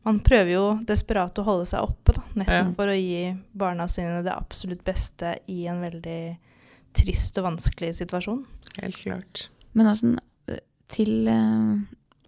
man 0.05 0.19
prøver 0.21 0.51
jo 0.53 0.65
desperat 0.85 1.33
å 1.41 1.43
holde 1.47 1.65
seg 1.65 1.81
oppe, 1.81 2.13
da, 2.13 2.21
nettopp 2.35 2.69
Ja. 2.69 2.73
for 2.77 2.85
å 2.93 2.97
gi 2.99 3.35
barna 3.57 3.87
sine 3.89 4.21
det 4.23 4.31
absolutt 4.35 4.83
beste 4.85 5.39
i 5.49 5.65
en 5.67 5.81
veldig 5.81 6.37
trist 6.93 7.37
og 7.41 7.45
vanskelig 7.49 7.95
situasjon. 7.97 8.45
Helt 8.81 8.95
klart. 9.01 9.47
Men 9.73 9.87
altså, 9.87 10.15
til 10.89 11.27
eh, 11.27 11.75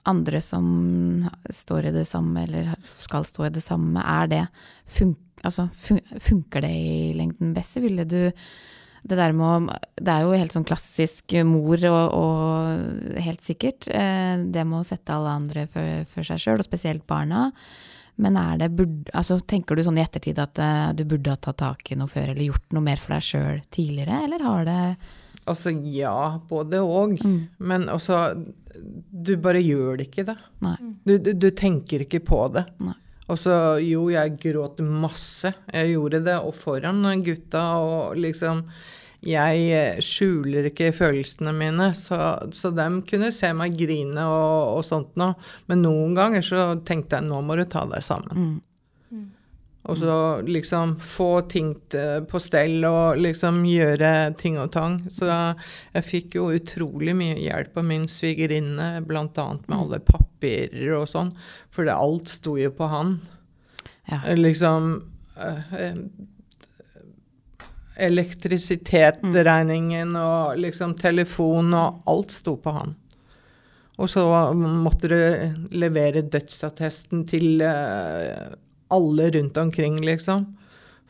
andre 0.10 0.42
som 0.42 0.66
står 1.54 1.90
i 1.90 1.96
det 1.96 2.08
samme, 2.10 2.44
eller 2.48 2.74
skal 3.06 3.26
stå 3.28 3.48
i 3.48 3.54
det 3.54 3.64
samme, 3.64 4.02
er 4.02 4.32
det 4.32 4.44
fun 4.90 5.16
altså, 5.44 5.70
fun 5.78 6.02
Funker 6.22 6.62
det 6.66 6.72
i 6.72 7.14
lengden, 7.18 7.54
best? 7.56 7.78
Ville 7.82 8.06
du 8.06 8.32
det 9.02 9.18
der 9.18 9.34
med 9.34 9.48
å 9.48 9.78
Det 9.98 10.14
er 10.14 10.26
jo 10.26 10.36
helt 10.38 10.54
sånn 10.54 10.68
klassisk 10.68 11.34
mor 11.48 11.82
og, 11.90 12.04
og 12.18 13.22
helt 13.22 13.42
sikkert. 13.42 13.88
eh, 13.90 14.38
Det 14.38 14.66
med 14.66 14.82
å 14.82 14.86
sette 14.86 15.16
alle 15.16 15.38
andre 15.40 15.66
før 15.68 16.28
seg 16.28 16.38
sjøl, 16.38 16.62
og 16.62 16.68
spesielt 16.68 17.08
barna. 17.10 17.50
Men 18.22 18.38
er 18.38 18.60
det 18.62 18.70
burde, 18.78 19.10
altså, 19.18 19.40
tenker 19.40 19.76
du 19.76 19.84
sånn 19.86 19.98
i 19.98 20.04
ettertid 20.04 20.38
at 20.42 20.60
eh, 20.62 20.92
du 20.94 21.06
burde 21.10 21.34
ha 21.34 21.40
tatt 21.42 21.58
tak 21.64 21.92
i 21.92 21.98
noe 21.98 22.12
før, 22.12 22.30
eller 22.30 22.52
gjort 22.52 22.76
noe 22.76 22.86
mer 22.86 23.02
for 23.02 23.16
deg 23.16 23.26
sjøl 23.26 23.62
tidligere, 23.74 24.22
eller 24.28 24.46
har 24.46 24.66
det 24.70 24.82
Altså 25.52 25.74
ja, 25.94 26.16
både 26.50 26.82
og. 26.82 27.18
mm, 27.22 27.38
Men 27.60 27.90
også 27.92 28.24
Du 29.12 29.36
bare 29.44 29.60
gjør 29.62 30.00
det 30.00 30.08
ikke, 30.10 30.24
da. 30.32 30.36
Nei. 30.64 30.78
Du, 31.06 31.18
du, 31.20 31.34
du 31.38 31.50
tenker 31.52 32.06
ikke 32.06 32.22
på 32.26 32.46
det. 32.56 32.66
Nei. 32.82 32.96
Og 33.32 33.38
så 33.40 33.54
jo, 33.84 34.08
jeg 34.12 34.38
gråt 34.44 34.82
masse. 34.84 35.54
Jeg 35.72 35.94
gjorde 35.94 36.24
det, 36.26 36.38
og 36.40 36.56
foran 36.58 37.04
gutta, 37.24 37.62
og 37.80 38.18
liksom 38.20 38.66
Jeg 39.22 39.68
eh, 39.70 40.00
skjuler 40.02 40.72
ikke 40.72 40.90
følelsene 40.98 41.54
mine, 41.54 41.92
så, 41.94 42.18
så 42.58 42.72
de 42.74 42.88
kunne 43.06 43.30
se 43.32 43.52
meg 43.54 43.76
grine 43.78 44.24
og, 44.26 44.80
og 44.80 44.84
sånt 44.88 45.14
noe. 45.22 45.36
Men 45.70 45.84
noen 45.86 46.16
ganger 46.18 46.42
så 46.42 46.64
tenkte 46.88 47.20
jeg 47.20 47.30
nå 47.30 47.44
må 47.46 47.56
du 47.60 47.68
ta 47.70 47.86
deg 47.92 48.02
sammen. 48.02 48.34
mm, 48.34 48.60
Og 49.90 49.98
så 49.98 50.42
liksom 50.46 51.00
få 51.00 51.42
ting 51.50 51.74
på 52.30 52.40
stell 52.40 52.86
og 52.86 53.18
liksom 53.18 53.66
gjøre 53.66 54.34
ting 54.38 54.60
og 54.62 54.72
tang. 54.76 55.00
Så 55.10 55.26
jeg 55.26 56.04
fikk 56.06 56.36
jo 56.38 56.52
utrolig 56.54 57.16
mye 57.18 57.40
hjelp 57.42 57.78
av 57.82 57.86
min 57.90 58.06
svigerinne, 58.10 59.02
bl.a. 59.08 59.48
med 59.66 59.78
alle 59.78 60.00
papirer 60.06 60.94
og 61.00 61.08
sånn. 61.10 61.32
For 61.74 61.86
det, 61.90 61.96
alt 61.98 62.30
sto 62.30 62.58
jo 62.62 62.72
på 62.78 62.86
han. 62.92 63.20
ja. 64.12 64.20
Liksom 64.38 65.04
eh, 65.38 65.74
eh, 65.80 65.96
Elektrisitetsregningen 68.02 70.16
og 70.18 70.58
liksom 70.62 70.94
telefon 70.98 71.74
og 71.78 72.02
alt 72.10 72.32
sto 72.34 72.56
på 72.62 72.70
han. 72.74 72.96
Og 74.02 74.10
så 74.10 74.24
måtte 74.56 75.08
du 75.12 75.18
levere 75.78 76.22
dødsattesten 76.22 77.26
til 77.30 77.62
eh, 77.66 78.54
alle 78.92 79.30
rundt 79.36 79.58
omkring, 79.58 80.00
liksom. 80.06 80.46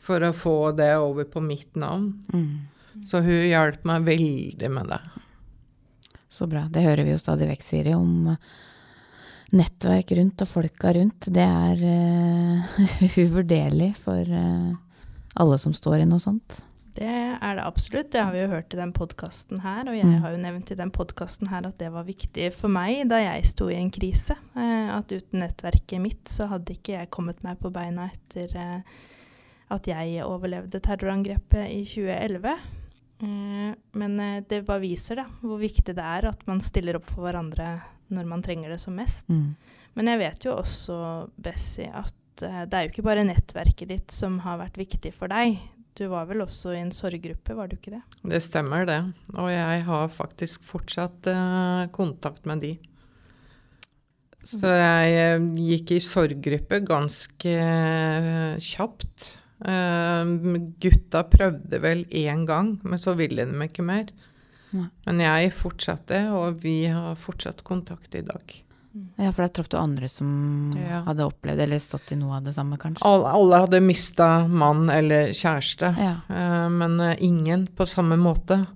For 0.02 0.22
å 0.26 0.32
få 0.34 0.72
det 0.76 0.94
over 0.98 1.28
på 1.30 1.42
mitt 1.44 1.76
navn. 1.78 2.12
Mm. 2.32 3.04
Så 3.08 3.22
hun 3.24 3.48
hjalp 3.48 3.84
meg 3.88 4.06
veldig 4.08 4.70
med 4.70 4.90
det. 4.92 5.00
Så 6.32 6.48
bra. 6.50 6.64
Det 6.72 6.82
hører 6.84 7.06
vi 7.06 7.14
jo 7.14 7.20
stadig 7.20 7.48
vekk, 7.50 7.64
Siri, 7.64 7.94
om 7.94 8.32
nettverk 9.52 10.14
rundt 10.16 10.42
og 10.44 10.48
folka 10.48 10.94
rundt. 10.96 11.28
Det 11.28 11.44
er 11.44 11.82
uh, 11.84 13.16
uvurderlig 13.22 13.92
for 14.00 14.24
uh, 14.24 14.72
alle 15.34 15.58
som 15.60 15.74
står 15.76 16.02
i 16.02 16.08
noe 16.08 16.22
sånt. 16.22 16.62
Det 16.94 17.08
er 17.08 17.54
det 17.56 17.64
absolutt. 17.64 18.10
Det 18.12 18.20
har 18.20 18.32
vi 18.34 18.42
jo 18.42 18.48
hørt 18.52 18.74
i 18.74 18.76
den 18.76 18.92
podkasten 18.92 19.60
her. 19.64 19.88
Og 19.88 19.94
jeg 19.96 20.04
Mm. 20.04 20.20
har 20.20 20.30
jo 20.32 20.36
nevnt 20.42 20.70
i 20.70 20.74
den 20.76 20.90
podkasten 20.90 21.48
her 21.48 21.66
at 21.66 21.78
det 21.78 21.90
var 21.92 22.04
viktig 22.04 22.52
for 22.52 22.68
meg 22.68 23.08
da 23.08 23.16
jeg 23.16 23.46
sto 23.46 23.68
i 23.70 23.74
en 23.80 23.90
krise. 23.90 24.36
Eh, 24.56 24.90
at 24.98 25.08
uten 25.08 25.40
nettverket 25.40 26.00
mitt 26.00 26.24
så 26.28 26.48
hadde 26.48 26.74
ikke 26.76 26.98
jeg 26.98 27.10
kommet 27.10 27.42
meg 27.42 27.58
på 27.60 27.72
beina 27.72 28.10
etter 28.12 28.54
eh, 28.56 28.82
at 29.70 29.84
jeg 29.88 30.22
overlevde 30.22 30.80
terrorangrepet 30.80 31.70
i 31.70 31.82
2011. 31.84 32.58
Eh, 33.22 33.74
men 33.94 34.44
det 34.48 34.66
bare 34.66 34.80
viser 34.80 35.16
da, 35.16 35.24
hvor 35.40 35.58
viktig 35.58 35.94
det 35.94 35.98
er 36.04 36.28
at 36.28 36.46
man 36.46 36.60
stiller 36.60 36.96
opp 36.96 37.06
for 37.08 37.22
hverandre 37.24 37.80
når 38.10 38.26
man 38.26 38.42
trenger 38.42 38.68
det 38.68 38.80
som 38.80 38.94
mest. 38.94 39.26
Mm. 39.30 39.54
Men 39.96 40.06
jeg 40.06 40.18
vet 40.18 40.44
jo 40.44 40.56
også, 40.56 41.30
Bessie, 41.40 41.88
at 41.94 42.12
det 42.36 42.74
er 42.74 42.86
jo 42.86 42.90
ikke 42.90 43.04
bare 43.04 43.24
nettverket 43.24 43.88
ditt 43.88 44.10
som 44.10 44.38
har 44.40 44.58
vært 44.58 44.76
viktig 44.76 45.12
for 45.14 45.28
deg. 45.28 45.58
Du 45.98 46.06
var 46.08 46.24
vel 46.30 46.40
også 46.44 46.72
i 46.72 46.80
en 46.80 46.92
sorggruppe, 46.94 47.56
var 47.56 47.68
du 47.68 47.76
ikke 47.76 47.92
det? 47.98 48.00
Det 48.32 48.40
stemmer, 48.40 48.86
det. 48.88 49.00
Og 49.36 49.50
jeg 49.52 49.84
har 49.84 50.08
faktisk 50.12 50.64
fortsatt 50.64 51.28
uh, 51.28 51.84
kontakt 51.92 52.48
med 52.48 52.64
de. 52.64 52.72
Så 54.42 54.72
jeg 54.74 55.14
eh, 55.14 55.44
gikk 55.62 55.94
i 55.94 56.00
sorggruppe 56.02 56.80
ganske 56.86 57.52
eh, 57.52 58.56
kjapt. 58.58 59.28
Eh, 59.62 60.32
gutta 60.82 61.22
prøvde 61.30 61.78
vel 61.82 62.02
én 62.10 62.42
gang, 62.48 62.74
men 62.82 62.98
så 62.98 63.14
ville 63.18 63.46
de 63.46 63.68
ikke 63.68 63.86
mer. 63.86 64.10
Nei. 64.72 64.88
Men 65.06 65.22
jeg 65.22 65.54
fortsatte, 65.54 66.24
og 66.34 66.58
vi 66.64 66.80
har 66.90 67.18
fortsatt 67.20 67.62
kontakt 67.66 68.16
i 68.18 68.24
dag. 68.26 68.56
Ja, 69.16 69.30
for 69.32 69.42
der 69.46 69.48
traff 69.48 69.68
du 69.72 69.76
andre 69.78 70.08
som 70.08 70.72
Ja. 70.76 71.02
hadde 71.06 71.24
opplevd 71.24 71.60
eller 71.64 71.78
stått 71.78 72.12
i 72.12 72.16
noe 72.16 72.36
av 72.36 72.44
det 72.44 72.52
samme, 72.52 72.76
kanskje? 72.78 73.04
Alle, 73.08 73.28
alle 73.32 73.60
hadde 73.62 73.80
mista 73.80 74.46
mann 74.48 74.90
eller 74.90 75.32
kjæreste, 75.32 75.94
Ja. 75.98 76.16
eh, 76.28 76.68
men 76.68 77.00
eh, 77.00 77.16
ingen 77.20 77.66
på 77.66 77.86
samme 77.86 78.16
måte. 78.20 78.66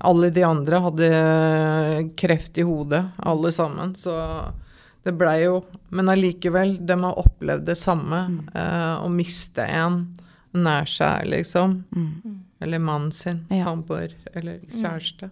Alle 0.00 0.28
de 0.30 0.42
andre 0.44 0.76
hadde 0.80 1.08
eh, 1.10 2.08
kreft 2.16 2.58
i 2.58 2.62
hodet, 2.68 3.06
alle 3.18 3.48
sammen. 3.52 3.94
Så 3.96 4.12
det 5.04 5.14
blei 5.16 5.44
jo 5.44 5.64
Men 5.90 6.08
allikevel, 6.08 6.76
de 6.84 6.92
har 7.02 7.14
opplevd 7.16 7.64
det 7.64 7.76
samme. 7.78 8.26
Mm. 8.28 8.48
eh, 8.54 8.96
å 9.04 9.08
miste 9.08 9.62
en 9.64 10.16
nær 10.52 10.84
seg, 10.84 11.26
liksom. 11.30 11.84
Mm. 11.94 12.40
Eller 12.60 12.78
mannen 12.78 13.12
sin, 13.12 13.46
Ja. 13.50 13.64
samboer 13.64 14.12
eller 14.34 14.58
kjæreste. 14.72 15.30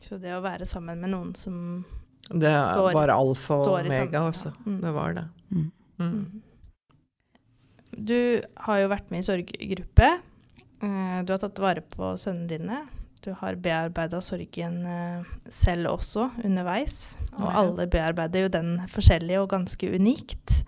Så 0.00 0.18
det 0.20 0.30
å 0.32 0.40
være 0.42 0.64
sammen 0.66 1.00
med 1.00 1.10
noen 1.10 1.34
som 1.36 1.84
Det 2.32 2.50
Står- 2.72 2.92
var 2.94 3.08
alfa 3.08 3.54
og 3.54 3.68
omega, 3.84 4.20
altså. 4.28 4.52
ja. 4.52 4.64
Mm. 4.66 4.80
Det 4.80 4.92
var 4.94 5.12
det. 5.14 5.24
Mm. 5.52 5.70
Mm. 6.00 6.42
Du 7.92 8.42
har 8.56 8.78
jo 8.82 8.88
vært 8.88 9.10
med 9.12 9.20
i 9.20 9.26
sorggruppe. 9.26 10.08
Eh, 10.82 11.22
Du 11.24 11.32
har 11.32 11.38
tatt 11.42 11.58
vare 11.62 11.82
på 11.82 12.12
sønnene 12.18 12.48
dine. 12.48 12.78
Du 13.22 13.32
har 13.38 13.54
bearbeida 13.54 14.18
sorgen 14.20 14.80
eh, 14.86 15.22
selv 15.50 15.86
også 15.92 16.30
underveis. 16.44 17.16
Og 17.38 17.44
Ja. 17.50 17.58
alle 17.60 17.86
bearbeider 17.86 18.42
jo 18.42 18.48
den 18.48 18.78
forskjellig 18.88 19.38
og 19.42 19.50
ganske 19.50 19.92
unikt. 19.94 20.64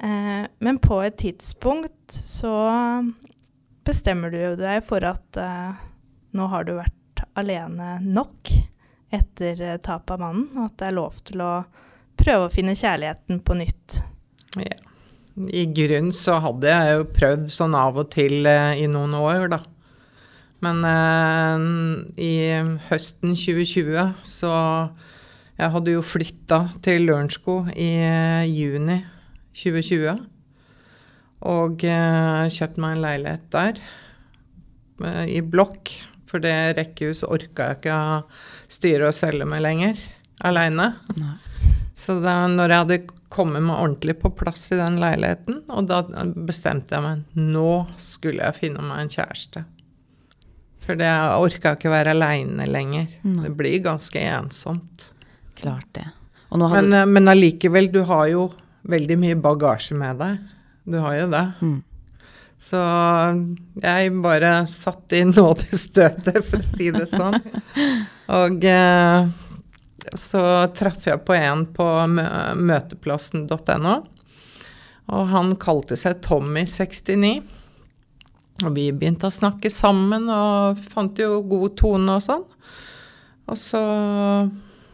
Eh, 0.00 0.46
Men 0.60 0.78
på 0.78 1.02
et 1.04 1.16
tidspunkt 1.18 2.08
så 2.08 3.12
bestemmer 3.84 4.30
du 4.30 4.56
deg 4.56 4.82
for 4.84 5.04
at 5.04 5.32
nå 6.32 6.48
har 6.48 6.64
du 6.64 6.72
vært 6.78 7.24
alene 7.36 8.00
nok 8.02 8.50
etter 9.12 9.60
eh, 9.60 9.80
tapet 9.82 10.16
av 10.16 10.24
mannen, 10.24 10.48
og 10.56 10.70
at 10.70 10.78
det 10.80 10.88
er 10.88 10.98
lov 10.98 11.20
til 11.26 11.44
å 11.44 11.52
prøve 12.22 12.46
å 12.48 12.52
finne 12.52 12.76
kjærligheten 12.78 13.42
på 13.44 13.58
nytt. 13.58 14.00
Ja. 14.60 14.78
I 15.32 15.64
grunn 15.72 16.10
så 16.12 16.36
hadde 16.44 16.68
jeg 16.68 16.96
jo 16.96 17.04
prøvd 17.16 17.46
sånn 17.52 17.76
av 17.78 17.96
og 18.02 18.10
til 18.12 18.44
eh, 18.48 18.82
i 18.82 18.88
noen 18.90 19.14
år, 19.16 19.46
da. 19.54 19.62
Men 20.62 20.84
eh, 20.86 21.64
i 22.22 22.34
høsten 22.90 23.32
2020 23.34 24.12
så 24.28 24.52
Jeg 25.56 25.72
hadde 25.74 25.92
jo 25.94 26.02
flytta 26.04 26.58
til 26.82 27.04
Lørenskog 27.06 27.72
i 27.76 27.90
eh, 28.02 28.44
juni 28.48 29.02
2020. 29.56 30.22
Og 31.52 31.82
kjøpt 31.82 32.78
meg 32.80 32.94
en 32.94 33.02
leilighet 33.02 33.46
der, 33.50 33.80
i 35.26 35.40
blokk. 35.42 35.90
For 36.32 36.40
det 36.40 36.56
rekkehuset 36.78 37.28
orka 37.28 37.68
jeg 37.68 37.82
ikke 37.82 37.96
å 37.96 38.20
styre 38.72 39.10
og 39.10 39.16
selge 39.16 39.44
med 39.48 39.60
lenger, 39.66 39.98
aleine. 40.48 40.94
Så 41.92 42.16
da 42.24 42.38
når 42.48 42.72
jeg 42.72 42.84
hadde 42.86 42.98
kommet 43.32 43.64
meg 43.64 43.76
ordentlig 43.76 44.16
på 44.22 44.32
plass 44.36 44.64
i 44.72 44.78
den 44.80 44.96
leiligheten, 45.00 45.60
og 45.72 45.90
da 45.90 46.00
bestemte 46.48 46.96
jeg 46.96 47.04
meg 47.04 47.36
nå 47.36 47.84
skulle 48.00 48.46
jeg 48.46 48.60
finne 48.62 48.84
meg 48.86 49.04
en 49.04 49.12
kjæreste. 49.12 49.64
For 50.82 50.98
det 50.98 51.06
jeg 51.06 51.44
orka 51.44 51.76
ikke 51.76 51.92
være 51.92 52.16
aleine 52.16 52.66
lenger. 52.66 53.06
Nei. 53.22 53.44
Det 53.44 53.52
blir 53.60 53.84
ganske 53.84 54.24
ensomt. 54.32 55.12
Klart 55.60 55.92
det. 55.94 56.08
Men, 56.50 56.90
du 56.90 56.96
eh, 56.96 57.06
men 57.06 57.30
allikevel, 57.30 57.92
du 57.92 58.02
har 58.08 58.26
jo 58.32 58.48
veldig 58.90 59.16
mye 59.20 59.38
bagasje 59.38 59.96
med 59.96 60.18
deg. 60.20 60.40
Du 60.88 60.98
har 61.04 61.20
jo 61.20 61.28
det. 61.32 61.46
mm. 61.60 61.80
Så 62.62 62.80
jeg 63.82 64.10
bare 64.22 64.52
satt 64.70 65.14
i 65.16 65.24
nådestøtet, 65.32 66.38
for 66.46 66.60
å 66.60 66.66
si 66.66 66.90
det 66.94 67.08
sånn. 67.10 67.40
Og 68.32 68.66
eh, 68.70 69.30
så 70.18 70.42
traff 70.76 71.08
jeg 71.08 71.24
på 71.26 71.34
en 71.36 71.66
på 71.74 71.88
møteplassen.no. 72.12 73.96
Og 75.12 75.26
han 75.32 75.56
kalte 75.60 75.98
seg 75.98 76.22
Tommy69. 76.24 77.32
Og 78.62 78.74
vi 78.76 78.90
begynte 78.94 79.26
å 79.26 79.34
snakke 79.34 79.70
sammen 79.72 80.28
og 80.30 80.78
fant 80.92 81.18
jo 81.18 81.40
god 81.48 81.74
tone 81.80 82.18
og 82.18 82.22
sånn. 82.22 82.44
Og 83.50 83.58
så 83.58 83.82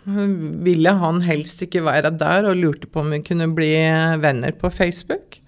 ville 0.09 0.95
han 1.03 1.21
helst 1.21 1.61
ikke 1.67 1.85
være 1.85 2.15
der 2.17 2.49
og 2.49 2.57
lurte 2.57 2.89
på 2.89 3.03
om 3.03 3.13
vi 3.13 3.21
kunne 3.27 3.51
bli 3.53 3.75
venner 4.23 4.57
på 4.57 4.71
Facebook. 4.73 5.43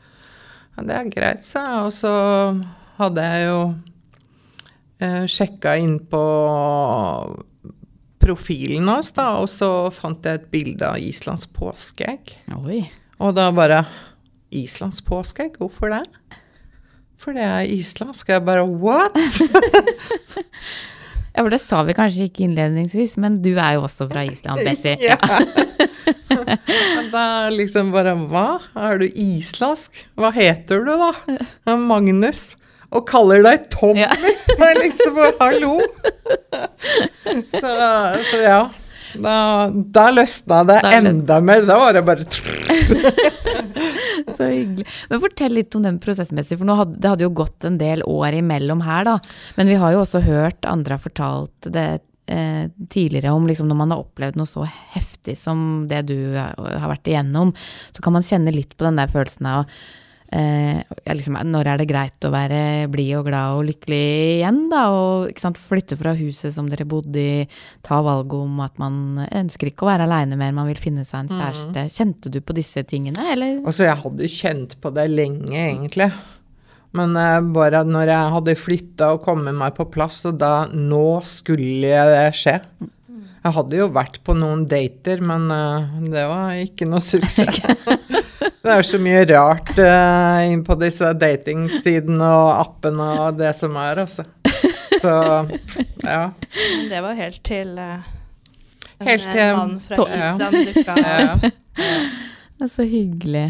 Ja, 0.81 0.87
det 0.88 0.97
er 0.97 1.09
greit, 1.12 1.43
sa 1.45 1.61
jeg. 1.66 1.81
Og 1.85 1.93
så 1.93 2.11
hadde 2.97 3.25
jeg 3.27 3.40
jo 3.45 3.57
eh, 5.05 5.25
sjekka 5.29 5.75
inn 5.77 5.99
på 6.09 6.23
profilen 8.21 8.88
hans, 8.88 9.11
da, 9.16 9.27
og 9.43 9.49
så 9.53 9.69
fant 9.93 10.25
jeg 10.25 10.40
et 10.40 10.47
bilde 10.53 10.88
av 10.88 10.97
Islands 11.05 11.45
påskeegg. 11.53 12.33
Oi. 12.62 12.87
Og 13.21 13.37
da 13.37 13.51
bare 13.53 13.83
Islands 14.57 15.03
påskeegg? 15.05 15.61
Hvorfor 15.61 15.93
det? 15.93 16.05
For 17.21 17.37
det 17.37 17.45
er 17.45 17.69
islandsk. 17.69 18.33
Jeg 18.33 18.47
bare 18.49 18.64
what? 18.64 19.21
Ja, 21.31 21.45
for 21.45 21.53
det 21.53 21.61
sa 21.62 21.85
vi 21.87 21.95
kanskje 21.95 22.25
ikke 22.27 22.43
innledningsvis, 22.43 23.12
men 23.23 23.37
du 23.38 23.53
er 23.53 23.77
jo 23.77 23.85
også 23.87 24.09
fra 24.11 24.25
Island, 24.27 24.59
Bessie. 24.66 24.97
ja. 25.07 25.14
Da 27.13 27.25
liksom 27.53 27.93
bare 27.95 28.15
Hva? 28.31 28.47
Er 28.79 29.03
du 29.03 29.07
islask? 29.11 30.01
Hva 30.19 30.33
heter 30.35 30.85
du, 30.87 30.95
da? 31.01 31.77
Magnus. 31.77 32.51
Og 32.91 33.05
kaller 33.07 33.45
deg 33.47 33.69
Tommy? 33.71 34.03
Ja. 34.03 34.11
Det 34.51 34.67
er 34.67 34.83
liksom 34.83 35.19
bare 35.19 35.35
Hallo! 35.41 35.77
Så, 37.53 37.75
så 38.31 38.41
ja. 38.43 38.63
Da, 39.19 39.71
da 39.71 40.11
løsna 40.15 40.61
det 40.69 40.77
Da 40.85 40.91
enda 40.99 41.41
mer. 41.43 41.65
Da 41.67 41.79
var 41.81 41.97
det 41.97 42.03
bare 42.07 42.27
Så 44.37 44.47
hyggelig. 44.47 44.87
Men 45.11 45.23
fortell 45.23 45.55
litt 45.57 45.75
om 45.77 45.83
den 45.87 45.99
prosessmessig, 46.03 46.59
for 46.61 46.79
hadde, 46.79 46.99
det 47.03 47.11
hadde 47.11 47.27
jo 47.27 47.33
gått 47.43 47.67
en 47.67 47.79
del 47.81 48.01
år 48.07 48.31
imellom 48.39 48.81
her, 48.87 49.03
da. 49.09 49.17
Men 49.59 49.71
vi 49.71 49.77
har 49.81 49.91
jo 49.95 50.03
også 50.05 50.21
hørt 50.25 50.69
andre 50.69 50.97
har 50.97 51.03
fortalt 51.03 51.71
det 51.75 51.89
eh, 52.31 52.69
tidligere 52.93 53.35
om 53.37 53.49
liksom 53.51 53.71
når 53.71 53.81
man 53.83 53.95
har 53.95 54.05
opplevd 54.05 54.38
noe 54.40 54.51
så 54.51 54.66
heftig 54.66 55.37
som 55.38 55.88
det 55.90 56.05
du 56.11 56.19
har 56.37 56.88
vært 56.90 57.11
igjennom, 57.11 57.55
så 57.90 58.05
kan 58.05 58.16
man 58.16 58.27
kjenne 58.27 58.55
litt 58.55 58.77
på 58.77 58.87
den 58.88 59.01
der 59.01 59.11
følelsen 59.11 59.51
av 59.51 59.66
eh, 60.33 60.81
liksom, 61.14 61.38
Når 61.51 61.69
er 61.73 61.81
det 61.81 61.88
greit 61.90 62.27
å 62.27 62.33
være 62.33 62.88
blid 62.93 63.12
og 63.19 63.29
glad 63.29 63.59
og 63.59 63.66
lykkelig 63.69 64.01
igjen, 64.38 64.62
da? 64.73 64.83
Og 64.95 65.31
ikke 65.31 65.45
sant, 65.45 65.61
flytte 65.61 65.99
fra 66.01 66.14
huset 66.19 66.55
som 66.55 66.71
dere 66.71 66.88
bodde 66.88 67.21
i, 67.21 67.47
ta 67.87 68.01
valget 68.07 68.37
om 68.38 68.61
at 68.64 68.79
man 68.81 69.25
ønsker 69.27 69.71
ikke 69.71 69.87
å 69.87 69.93
være 69.93 70.09
aleine 70.09 70.38
mer, 70.40 70.55
man 70.57 70.71
vil 70.71 70.81
finne 70.81 71.07
seg 71.09 71.25
en 71.25 71.33
kjæreste. 71.40 71.88
Kjente 71.97 72.33
du 72.33 72.40
på 72.43 72.57
disse 72.57 72.85
tingene, 72.88 73.33
eller? 73.35 73.61
Altså, 73.64 73.87
jeg 73.88 74.03
hadde 74.05 74.35
kjent 74.40 74.79
på 74.83 74.95
det 74.97 75.09
lenge, 75.12 75.57
egentlig. 75.57 76.12
Men 76.96 77.14
eh, 77.16 77.40
bare 77.55 77.85
når 77.87 78.11
jeg 78.11 78.33
hadde 78.37 78.55
flytta 78.59 79.12
og 79.14 79.22
kommet 79.26 79.55
meg 79.55 79.76
på 79.76 79.87
plass, 79.92 80.24
og 80.26 80.38
da 80.40 80.66
Nå 80.72 81.20
skulle 81.29 82.00
det 82.11 82.24
skje. 82.38 82.57
Jeg 83.40 83.55
hadde 83.57 83.79
jo 83.79 83.87
vært 83.94 84.18
på 84.26 84.35
noen 84.37 84.66
dater, 84.68 85.22
men 85.24 85.46
eh, 85.55 86.00
det 86.12 86.24
var 86.29 86.59
ikke 86.61 86.88
noe 86.90 87.00
suksess. 87.05 87.87
det 88.64 88.74
er 88.74 88.85
så 88.85 88.98
mye 89.00 89.22
rart 89.31 89.70
uh, 89.79 90.42
inn 90.50 90.61
på 90.66 90.76
disse 90.83 91.09
datingsidene 91.16 92.26
og 92.26 92.50
appene 92.59 93.07
og 93.24 93.38
det 93.38 93.55
som 93.57 93.76
er, 93.81 94.03
altså. 94.05 94.26
Så 95.00 95.14
ja. 96.05 96.26
Men 96.35 96.90
det 96.90 97.00
var 97.07 97.16
helt 97.16 97.40
til 97.46 97.70
uh, 97.81 98.03
en 99.00 99.09
Helt 99.09 99.31
til- 99.33 99.55
mann 99.57 99.79
fra 99.88 100.05
Ja. 100.11 100.35
Island 100.35 100.61
dukka 100.68 100.96
ja. 101.00 101.38
Det 102.61 102.66
er 102.66 102.72
så 102.74 102.85
hyggelig. 102.85 103.46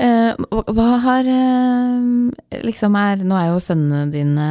Eh, 0.00 0.32
hva- 0.72 1.00
har 1.04 1.26
eh, 1.28 2.60
liksom 2.64 2.94
er 2.96 3.20
Nå 3.26 3.36
er 3.36 3.50
jo 3.50 3.58
sønnene 3.60 4.06
dine 4.14 4.46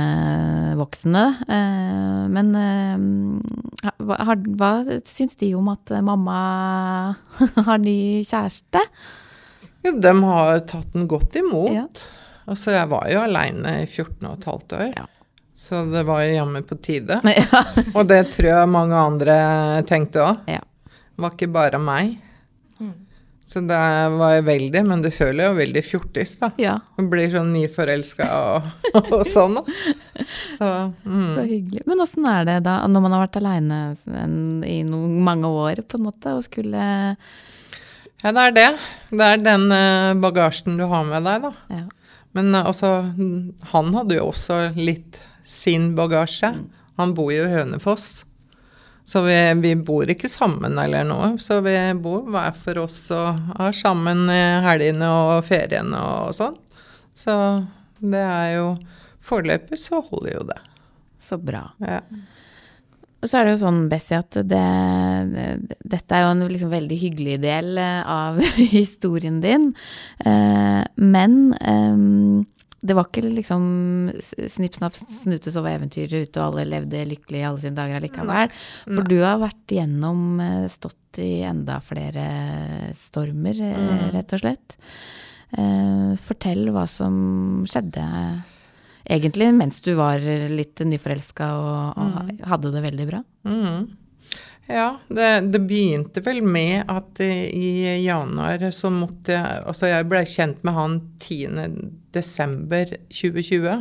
voksne, 0.77 1.23
eh, 1.49 2.27
men 2.29 2.51
eh, 2.59 3.93
hva, 4.05 4.19
har, 4.27 4.43
hva 4.59 4.71
syns 5.09 5.33
de 5.39 5.49
om 5.57 5.71
at 5.73 5.95
mamma 6.05 6.37
har 7.67 7.81
ny 7.81 8.21
kjæreste? 8.29 8.83
Jo, 9.87 9.95
de 10.03 10.13
har 10.27 10.59
tatt 10.69 10.93
den 10.93 11.07
godt 11.09 11.39
imot. 11.39 11.71
Ja. 11.73 11.85
Altså, 12.49 12.73
jeg 12.75 12.89
var 12.91 13.07
jo 13.09 13.21
aleine 13.23 13.77
i 13.83 13.87
14 13.87 14.25
og 14.27 14.37
et 14.37 14.47
halvt 14.49 14.73
år. 14.77 14.87
Ja. 14.97 15.05
Så 15.59 15.81
det 15.91 16.05
var 16.07 16.21
jo 16.23 16.33
jammen 16.37 16.63
på 16.67 16.77
tide. 16.83 17.19
ja. 17.41 17.61
Og 17.95 18.05
det 18.09 18.21
tror 18.35 18.51
jeg 18.53 18.69
mange 18.73 18.95
andre 19.01 19.35
tenkte 19.89 20.23
òg. 20.25 20.45
Ja. 20.51 20.61
Det 20.91 21.23
var 21.25 21.33
ikke 21.35 21.49
bare 21.57 21.79
meg. 21.83 22.17
Mm. 23.49 23.53
Så 23.53 23.61
det 23.65 23.77
var 24.13 24.33
jeg 24.35 24.45
veldig, 24.45 24.81
men 24.85 25.01
du 25.01 25.09
føler 25.09 25.47
jo 25.47 25.57
veldig 25.57 25.81
fjortis, 25.81 26.35
da. 26.37 26.51
ja. 26.61 26.75
Du 26.97 27.07
blir 27.09 27.31
sånn 27.33 27.49
nyforelska 27.55 28.27
og, 28.29 28.67
og 29.15 29.23
sånn. 29.25 29.57
Så 30.59 30.67
mm. 31.01 31.31
Så 31.33 31.45
hyggelig. 31.47 31.81
Men 31.89 32.03
åssen 32.05 32.27
er 32.29 32.45
det 32.45 32.59
da, 32.67 32.75
når 32.85 33.05
man 33.05 33.15
har 33.15 33.23
vært 33.25 33.39
aleine 33.41 33.79
i 34.69 34.83
noen, 34.85 35.17
mange 35.25 35.49
år, 35.49 35.81
på 35.81 35.97
en 35.97 36.05
måte, 36.11 36.35
og 36.37 36.45
skulle 36.45 36.83
Ja, 38.21 38.35
det 38.35 38.43
er 38.43 38.53
det. 38.53 38.69
Det 39.09 39.31
er 39.33 39.41
den 39.41 39.69
eh, 39.73 40.13
bagasjen 40.21 40.77
du 40.77 40.85
har 40.91 41.09
med 41.09 41.25
deg, 41.25 41.49
da. 41.49 41.53
Ja. 41.73 41.85
Men 42.37 42.53
eh, 42.53 42.69
altså, 42.69 42.99
mm, 43.09 43.65
han 43.73 43.93
hadde 43.97 44.19
jo 44.19 44.29
også 44.29 44.67
litt 44.77 45.23
sin 45.49 45.95
bagasje. 45.97 46.53
Han 47.01 47.17
bor 47.17 47.33
jo 47.33 47.47
i 47.47 47.53
Hønefoss. 47.55 48.27
Så 49.09 49.23
vi, 49.25 49.35
vi 49.63 49.73
bor 49.73 50.09
ikke 50.11 50.29
sammen 50.29 50.77
eller 50.77 51.07
noe. 51.07 51.31
Så 51.41 51.59
vi 51.65 51.73
bor 51.97 52.27
hver 52.29 52.53
for 52.53 52.83
oss 52.85 53.01
og 53.15 53.39
har 53.57 53.73
sammen 53.73 54.27
helgene 54.29 55.09
og 55.09 55.47
feriene 55.47 55.97
og 55.97 56.35
sånn. 56.37 56.59
Så 57.17 57.35
det 57.99 58.21
er 58.23 58.55
jo 58.59 58.67
Foreløpig 59.29 59.77
så 59.77 59.99
holder 60.01 60.31
jo 60.31 60.43
det. 60.49 60.59
Så 61.21 61.37
bra. 61.37 61.67
Ja. 61.85 61.99
Og 63.19 63.27
så 63.27 63.39
er 63.39 63.45
det 63.45 63.55
jo 63.57 63.63
sånn, 63.65 63.81
Bessie, 63.91 64.19
at 64.21 64.37
det, 64.47 64.61
det, 65.33 65.77
dette 65.91 66.15
er 66.15 66.23
jo 66.23 66.29
en 66.31 66.45
liksom 66.47 66.71
veldig 66.71 66.99
hyggelig 67.01 67.35
del 67.43 67.73
eh, 67.81 67.99
av 68.07 68.39
historien 68.77 69.41
din. 69.43 69.73
Eh, 70.23 70.81
men 70.95 71.35
eh, 71.59 72.05
det 72.81 72.95
var 72.95 73.07
ikke 73.09 73.23
liksom 73.27 73.63
snipp, 74.49 74.75
snapp, 74.79 74.95
snute, 74.95 75.51
så 75.51 75.61
var 75.65 75.75
eventyret 75.77 76.29
ute, 76.29 76.39
og 76.39 76.53
alle 76.59 76.65
levde 76.69 77.01
lykkelig 77.09 77.41
i 77.41 77.45
alle 77.49 77.59
sine 77.63 77.75
dager 77.75 77.99
allikevel. 77.99 78.53
For 78.85 79.03
du 79.09 79.17
har 79.23 79.39
vært 79.41 79.73
gjennom, 79.75 80.21
eh, 80.41 80.67
stått 80.71 81.19
i 81.19 81.41
enda 81.43 81.79
flere 81.83 82.93
stormer, 82.95 83.59
eh, 83.59 83.75
Mm. 83.89 84.11
rett 84.13 84.33
og 84.33 84.39
slett. 84.39 84.77
Eh, 85.57 86.15
fortell 86.21 86.69
hva 86.71 86.87
som 86.87 87.65
skjedde 87.65 88.43
egentlig 89.09 89.53
mens 89.55 89.79
du 89.81 89.95
var 89.95 90.19
litt 90.19 90.75
nyforelska 90.85 91.47
og, 91.57 91.97
og 91.97 92.47
hadde 92.47 92.71
det 92.71 92.83
veldig 92.83 93.07
bra. 93.09 93.23
Mhm. 93.45 93.89
Ja, 94.71 94.99
det, 95.07 95.29
det 95.49 95.59
begynte 95.65 96.21
vel 96.21 96.43
med 96.45 96.83
at 96.93 97.19
eh, 97.25 97.47
i 97.49 97.69
januar 98.03 98.61
så 98.69 98.91
måtte 98.93 99.33
jeg 99.33 99.63
Altså, 99.65 99.87
jeg 99.89 100.05
blei 100.05 100.21
kjent 100.29 100.59
med 100.61 100.75
han 100.77 100.99
10. 101.17 101.63
desember 102.13 102.91
2020. 103.09 103.79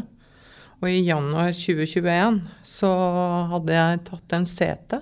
Og 0.79 0.87
i 0.89 1.03
januar 1.03 1.53
2021 1.53 2.39
så 2.65 2.93
hadde 3.53 3.77
jeg 3.77 4.01
tatt 4.07 4.37
en 4.39 4.49
CT 4.49 4.97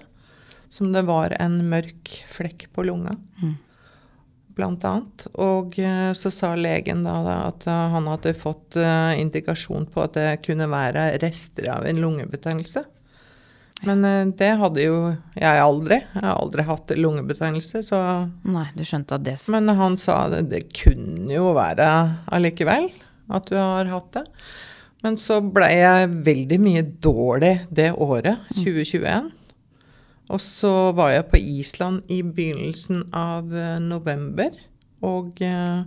som 0.72 0.90
det 0.90 1.04
var 1.06 1.36
en 1.38 1.60
mørk 1.70 2.10
flekk 2.34 2.66
på 2.74 2.82
lunga. 2.88 3.14
Mm. 3.38 3.54
Blant 4.58 4.88
annet. 4.90 5.28
Og 5.38 5.78
eh, 5.78 6.10
så 6.18 6.34
sa 6.34 6.56
legen 6.58 7.06
da 7.06 7.20
at 7.44 7.68
eh, 7.70 7.86
han 7.94 8.10
hadde 8.10 8.34
fått 8.34 8.74
indikasjon 9.22 9.86
på 9.94 10.02
at 10.02 10.18
det 10.18 10.28
kunne 10.48 10.66
være 10.72 11.12
rester 11.22 11.70
av 11.76 11.86
en 11.86 12.02
lungebetennelse. 12.02 12.88
Men 13.84 14.04
eh, 14.08 14.26
det 14.38 14.52
hadde 14.60 14.84
jo 14.86 15.00
jeg 15.36 15.62
aldri. 15.62 16.00
Jeg 16.14 16.24
har 16.24 16.38
aldri 16.38 16.64
hatt 16.68 16.94
lungebetennelse, 16.96 17.82
så 17.84 18.00
Nei, 18.48 18.68
du 18.76 18.84
skjønte 18.86 19.18
at 19.18 19.26
det 19.26 19.36
Men 19.52 19.68
han 19.76 19.98
sa 20.00 20.22
det, 20.32 20.46
det 20.52 20.62
kunne 20.76 21.28
jo 21.34 21.52
være 21.56 21.88
allikevel 22.32 22.88
at 23.26 23.50
du 23.50 23.58
har 23.58 23.90
hatt 23.90 24.12
det. 24.14 24.24
Men 25.04 25.18
så 25.20 25.40
ble 25.44 25.68
jeg 25.70 26.12
veldig 26.26 26.58
mye 26.62 26.84
dårlig 27.04 27.52
det 27.74 27.90
året, 27.92 28.46
2021. 28.56 29.28
Og 30.34 30.42
så 30.42 30.72
var 30.96 31.12
jeg 31.12 31.28
på 31.30 31.38
Island 31.38 32.10
i 32.10 32.22
begynnelsen 32.24 33.04
av 33.14 33.52
eh, 33.54 33.76
november. 33.82 34.56
Og 35.06 35.42
eh, 35.44 35.84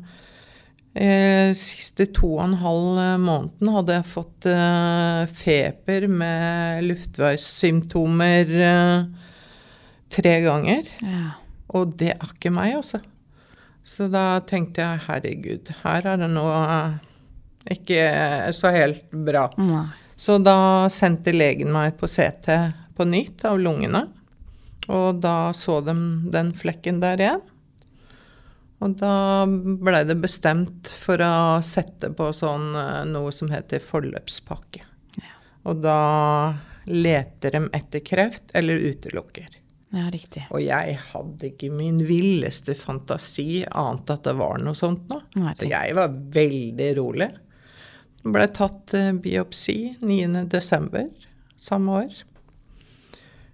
eh, 0.93 1.51
siste 1.57 2.09
to 2.15 2.35
og 2.37 2.43
en 2.45 2.57
halv 2.61 2.99
eh, 3.01 3.17
måneden 3.21 3.73
hadde 3.75 3.97
jeg 3.99 4.09
fått 4.13 4.49
eh, 4.49 5.23
feber 5.41 6.07
med 6.11 6.87
luftveissymptomer 6.87 8.55
eh, 8.71 9.29
tre 10.09 10.35
ganger. 10.47 10.89
ja. 11.05 11.29
Og 11.69 11.91
det 11.99 12.15
er 12.15 12.31
ikke 12.33 12.49
meg, 12.49 12.79
altså. 12.79 12.97
Så 13.85 14.07
da 14.09 14.39
tenkte 14.49 14.81
jeg 14.81 15.03
herregud, 15.05 15.69
her 15.83 16.07
er 16.09 16.17
det 16.17 16.29
noe 16.33 16.55
eh, 16.65 16.95
ikke 17.75 18.01
så 18.57 18.71
helt 18.73 19.11
bra. 19.13 19.43
Nei. 19.61 19.85
Så 20.19 20.39
da 20.41 20.89
sendte 20.91 21.31
legen 21.31 21.69
meg 21.71 21.93
på 21.99 22.09
CT 22.09 22.49
på 22.97 23.05
nytt 23.07 23.45
av 23.47 23.59
lungene. 23.61 24.07
Og 24.89 25.21
da 25.21 25.53
så 25.55 25.77
de 25.85 25.93
den 26.33 26.49
flekken 26.57 26.99
der 27.03 27.21
igjen. 27.21 27.45
Og 28.79 28.95
da 28.99 29.43
blei 29.45 30.05
det 30.07 30.15
bestemt 30.23 30.87
for 31.01 31.19
å 31.19 31.59
sette 31.65 32.11
på 32.15 32.29
sånn 32.35 32.71
eh, 32.79 33.01
noe 33.09 33.33
som 33.35 33.51
heter 33.51 33.83
forløpspakke. 33.83 34.85
Og 35.67 35.81
da 35.83 35.99
leter 36.89 37.57
de 37.57 37.65
etter 37.75 38.03
kreft 38.05 38.53
eller 38.55 38.79
utelukker. 38.79 39.49
Ja, 39.89 40.05
riktig. 40.13 40.45
Og 40.53 40.61
jeg 40.61 40.95
hadde 41.11 41.49
ikke 41.49 41.71
min 41.73 41.97
villeste 42.05 42.75
fantasi 42.77 43.63
annet 43.67 44.11
at 44.13 44.27
det 44.27 44.35
var 44.37 44.61
noe 44.61 44.77
sånt 44.77 45.09
nå. 45.09 45.19
Nei, 45.41 45.53
Så 45.57 45.69
jeg 45.69 45.95
var 45.97 46.13
veldig 46.35 46.89
rolig. 46.99 47.29
Det 48.21 48.33
ble 48.35 48.47
tatt 48.53 48.93
eh, 48.97 49.11
biopsi 49.17 49.77
9.12. 50.03 51.09
samme 51.57 52.01
år. 52.03 52.19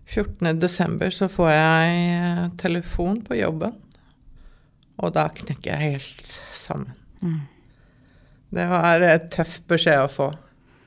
14.12. 0.05 1.09
så 1.15 1.29
får 1.31 1.49
jeg 1.51 2.03
eh, 2.19 2.43
telefon 2.61 3.21
på 3.25 3.39
jobben, 3.39 3.73
og 5.01 5.13
da 5.15 5.27
knekker 5.36 5.73
jeg 5.73 5.95
helt 5.95 6.34
sammen. 6.55 6.95
Mm. 7.21 7.41
Det 8.55 8.65
var 8.71 9.03
en 9.03 9.29
tøff 9.34 9.58
beskjed 9.67 10.05
å 10.05 10.12
få. 10.12 10.29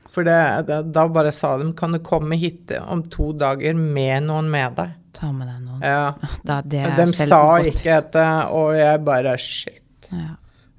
For 0.09 0.25
det, 0.25 0.39
det, 0.67 0.79
da 0.95 1.05
bare 1.13 1.31
sa 1.35 1.53
de 1.61 1.69
kan 1.77 1.93
du 1.93 1.99
komme 2.01 2.37
hit 2.41 2.73
om 2.81 3.03
to 3.13 3.29
dager 3.37 3.77
med 3.77 4.25
noen 4.25 4.49
med 4.51 4.79
deg. 4.79 4.95
Ta 5.13 5.29
med 5.35 5.49
deg 5.51 5.61
noen. 5.61 5.85
Ja. 5.85 6.13
Da, 6.47 6.61
det 6.65 6.81
er 6.87 6.95
De 6.97 7.07
sa 7.13 7.41
godt. 7.45 7.69
ikke 7.69 7.99
dette, 7.99 8.25
og 8.55 8.73
jeg 8.77 9.03
bare 9.05 9.37
Shit. 9.41 10.09
Ja. 10.09 10.33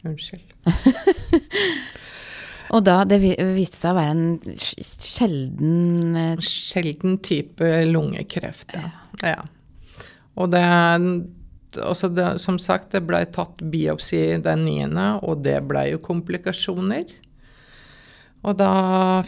Unnskyld. 0.07 0.47
Og 2.71 2.85
da, 2.87 3.01
det 3.09 3.19
viste 3.19 3.81
seg 3.81 3.91
å 3.91 3.97
være 3.97 4.13
en 4.15 4.59
sjelden 4.63 6.19
eh, 6.19 6.43
Sjelden 6.47 7.17
type 7.25 7.67
lungekreft, 7.89 8.77
ja. 8.77 8.93
ja. 9.27 9.41
Og 10.39 10.53
det 10.53 10.63
også 11.79 12.09
det, 12.15 12.39
Som 12.43 12.59
sagt, 12.59 12.91
det 12.93 13.05
blei 13.07 13.25
tatt 13.31 13.63
biopsi 13.63 14.41
den 14.43 14.65
niende, 14.67 15.21
og 15.23 15.45
det 15.45 15.61
blei 15.69 15.91
jo 15.93 16.03
komplikasjoner. 16.03 17.05
Og 18.41 18.57
da 18.57 18.73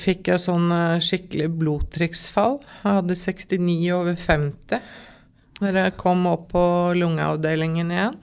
fikk 0.00 0.31
jeg 0.33 0.40
sånn 0.40 0.70
eh, 0.72 0.98
skikkelig 1.05 1.50
blodtrykksfall. 1.61 2.61
Jeg 2.83 2.98
hadde 2.98 3.18
69 3.18 3.90
over 3.98 4.16
50 4.16 4.92
når 5.62 5.78
jeg 5.78 5.96
kom 6.00 6.24
opp 6.26 6.48
på 6.55 6.62
lungeavdelingen 6.98 7.92
igjen. 7.94 8.16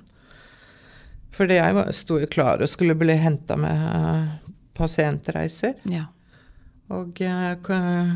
Fordi 1.36 1.60
jeg 1.60 1.84
sto 1.96 2.18
jo 2.20 2.28
klar 2.28 2.60
og 2.60 2.72
skulle 2.72 2.98
bli 3.00 3.16
henta 3.16 3.56
med 3.60 3.84
eh, 3.94 4.32
pasientreiser. 4.76 5.78
Ja. 5.88 6.10
Og 6.90 7.22
jeg 7.22 7.60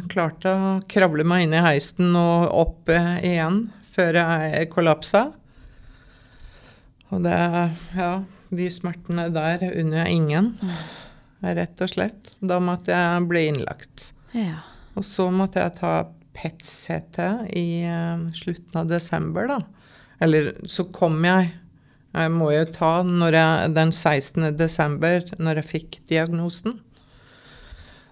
klarte 0.10 0.50
å 0.50 0.74
kravle 0.90 1.24
meg 1.30 1.46
inn 1.46 1.54
i 1.54 1.62
heisen 1.62 2.16
og 2.18 2.50
opp 2.58 2.92
eh, 2.92 3.16
igjen 3.36 3.68
før 3.94 4.18
jeg 4.18 4.72
kollapsa. 4.74 5.28
Og 7.14 7.24
det 7.26 7.38
Ja, 7.96 8.24
de 8.54 8.68
smertene 8.74 9.28
der 9.34 9.64
unner 9.72 10.04
jeg 10.04 10.20
ingen, 10.20 10.52
rett 11.44 11.82
og 11.84 11.92
slett. 11.92 12.36
Da 12.42 12.60
måtte 12.64 12.94
jeg 12.94 13.28
bli 13.30 13.48
innlagt. 13.52 14.12
ja. 14.34 14.62
Og 14.94 15.02
så 15.10 15.26
måtte 15.34 15.58
jeg 15.58 15.74
ta 15.80 16.06
PET-CT 16.38 17.18
i 17.58 17.82
eh, 17.90 18.26
slutten 18.38 18.78
av 18.78 18.92
desember, 18.92 19.48
da. 19.50 19.56
Eller 20.22 20.52
så 20.70 20.86
kom 20.94 21.18
jeg. 21.26 21.50
Jeg 22.14 22.30
må 22.30 22.52
jo 22.54 22.66
ta 22.70 22.92
jeg, 23.02 23.72
den 23.74 23.92
16. 23.92 24.52
desember, 24.58 25.26
når 25.42 25.64
jeg 25.64 25.70
fikk 25.72 25.98
diagnosen. 26.12 26.78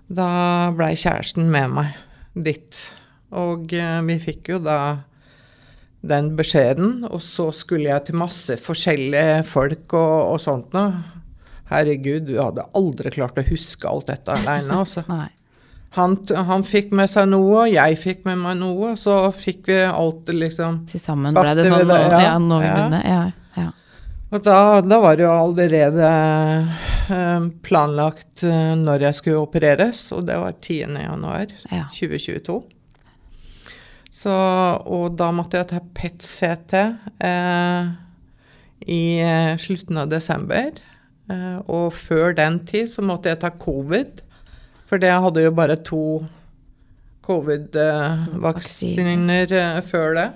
Da 0.09 0.71
blei 0.73 0.95
kjæresten 0.97 1.53
med 1.53 1.69
meg 1.77 1.93
dit. 2.33 2.81
Og 3.29 3.71
eh, 3.77 4.01
vi 4.09 4.17
fikk 4.25 4.55
jo 4.55 4.59
da 4.65 4.79
den 6.01 6.31
beskjeden, 6.37 7.03
og 7.05 7.21
så 7.21 7.51
skulle 7.53 7.89
jeg 7.91 8.07
til 8.07 8.17
masse 8.21 8.57
forskjellige 8.61 9.43
folk 9.49 9.93
og, 9.93 10.15
og 10.33 10.39
sånt 10.41 10.73
noe. 10.73 11.03
Herregud, 11.71 12.25
du 12.27 12.33
hadde 12.41 12.65
aldri 12.75 13.13
klart 13.13 13.37
å 13.39 13.45
huske 13.47 13.87
alt 13.87 14.09
dette 14.11 14.33
aleine, 14.41 14.81
altså. 14.81 15.05
Han, 15.91 16.13
han 16.31 16.61
fikk 16.63 16.93
med 16.95 17.09
seg 17.11 17.25
noe, 17.27 17.65
og 17.65 17.67
jeg 17.67 17.97
fikk 17.99 18.21
med 18.23 18.37
meg 18.39 18.53
noe, 18.61 18.93
og 18.93 18.99
så 18.99 19.25
fikk 19.35 19.65
vi 19.67 19.81
alt 19.83 20.29
liksom 20.31 20.85
Til 20.87 21.01
sammen 21.03 21.35
ble 21.35 21.51
det 21.57 21.65
sånn 21.67 21.83
det, 21.83 21.97
ja. 21.99 22.21
ja, 22.29 22.37
noenlunde. 22.39 23.01
Ja. 23.03 23.17
Ja. 23.59 23.65
Og 24.31 24.45
da, 24.45 24.59
da 24.87 24.99
var 25.03 25.19
det 25.19 25.25
jo 25.25 25.33
allerede 25.33 26.11
eh, 27.11 27.49
planlagt 27.67 28.45
eh, 28.47 28.71
når 28.79 29.03
jeg 29.09 29.17
skulle 29.19 29.41
opereres, 29.43 30.05
og 30.15 30.29
det 30.31 30.39
var 30.39 30.55
10. 30.55 30.95
januar 30.95 31.51
Ja. 31.67 31.89
2022. 31.91 32.61
Så, 34.11 34.31
og 34.91 35.13
da 35.15 35.29
måtte 35.31 35.61
jeg 35.61 35.69
ta 35.69 35.77
PET-CT 35.95 36.73
eh, 37.23 37.91
i 38.91 39.23
eh, 39.23 39.53
slutten 39.61 40.01
av 40.01 40.09
desember. 40.11 40.81
Eh, 41.31 41.59
og 41.71 41.93
før 41.95 42.35
den 42.35 42.59
tid 42.67 42.89
så 42.91 42.99
måtte 43.05 43.29
jeg 43.31 43.39
ta 43.43 43.49
covid, 43.55 44.21
for 44.89 44.97
det 44.99 45.13
hadde 45.15 45.41
jo 45.45 45.51
bare 45.55 45.77
to 45.79 46.27
covid-vaksiner 47.23 49.51
eh, 49.55 49.81
før 49.87 50.15
det. 50.19 50.29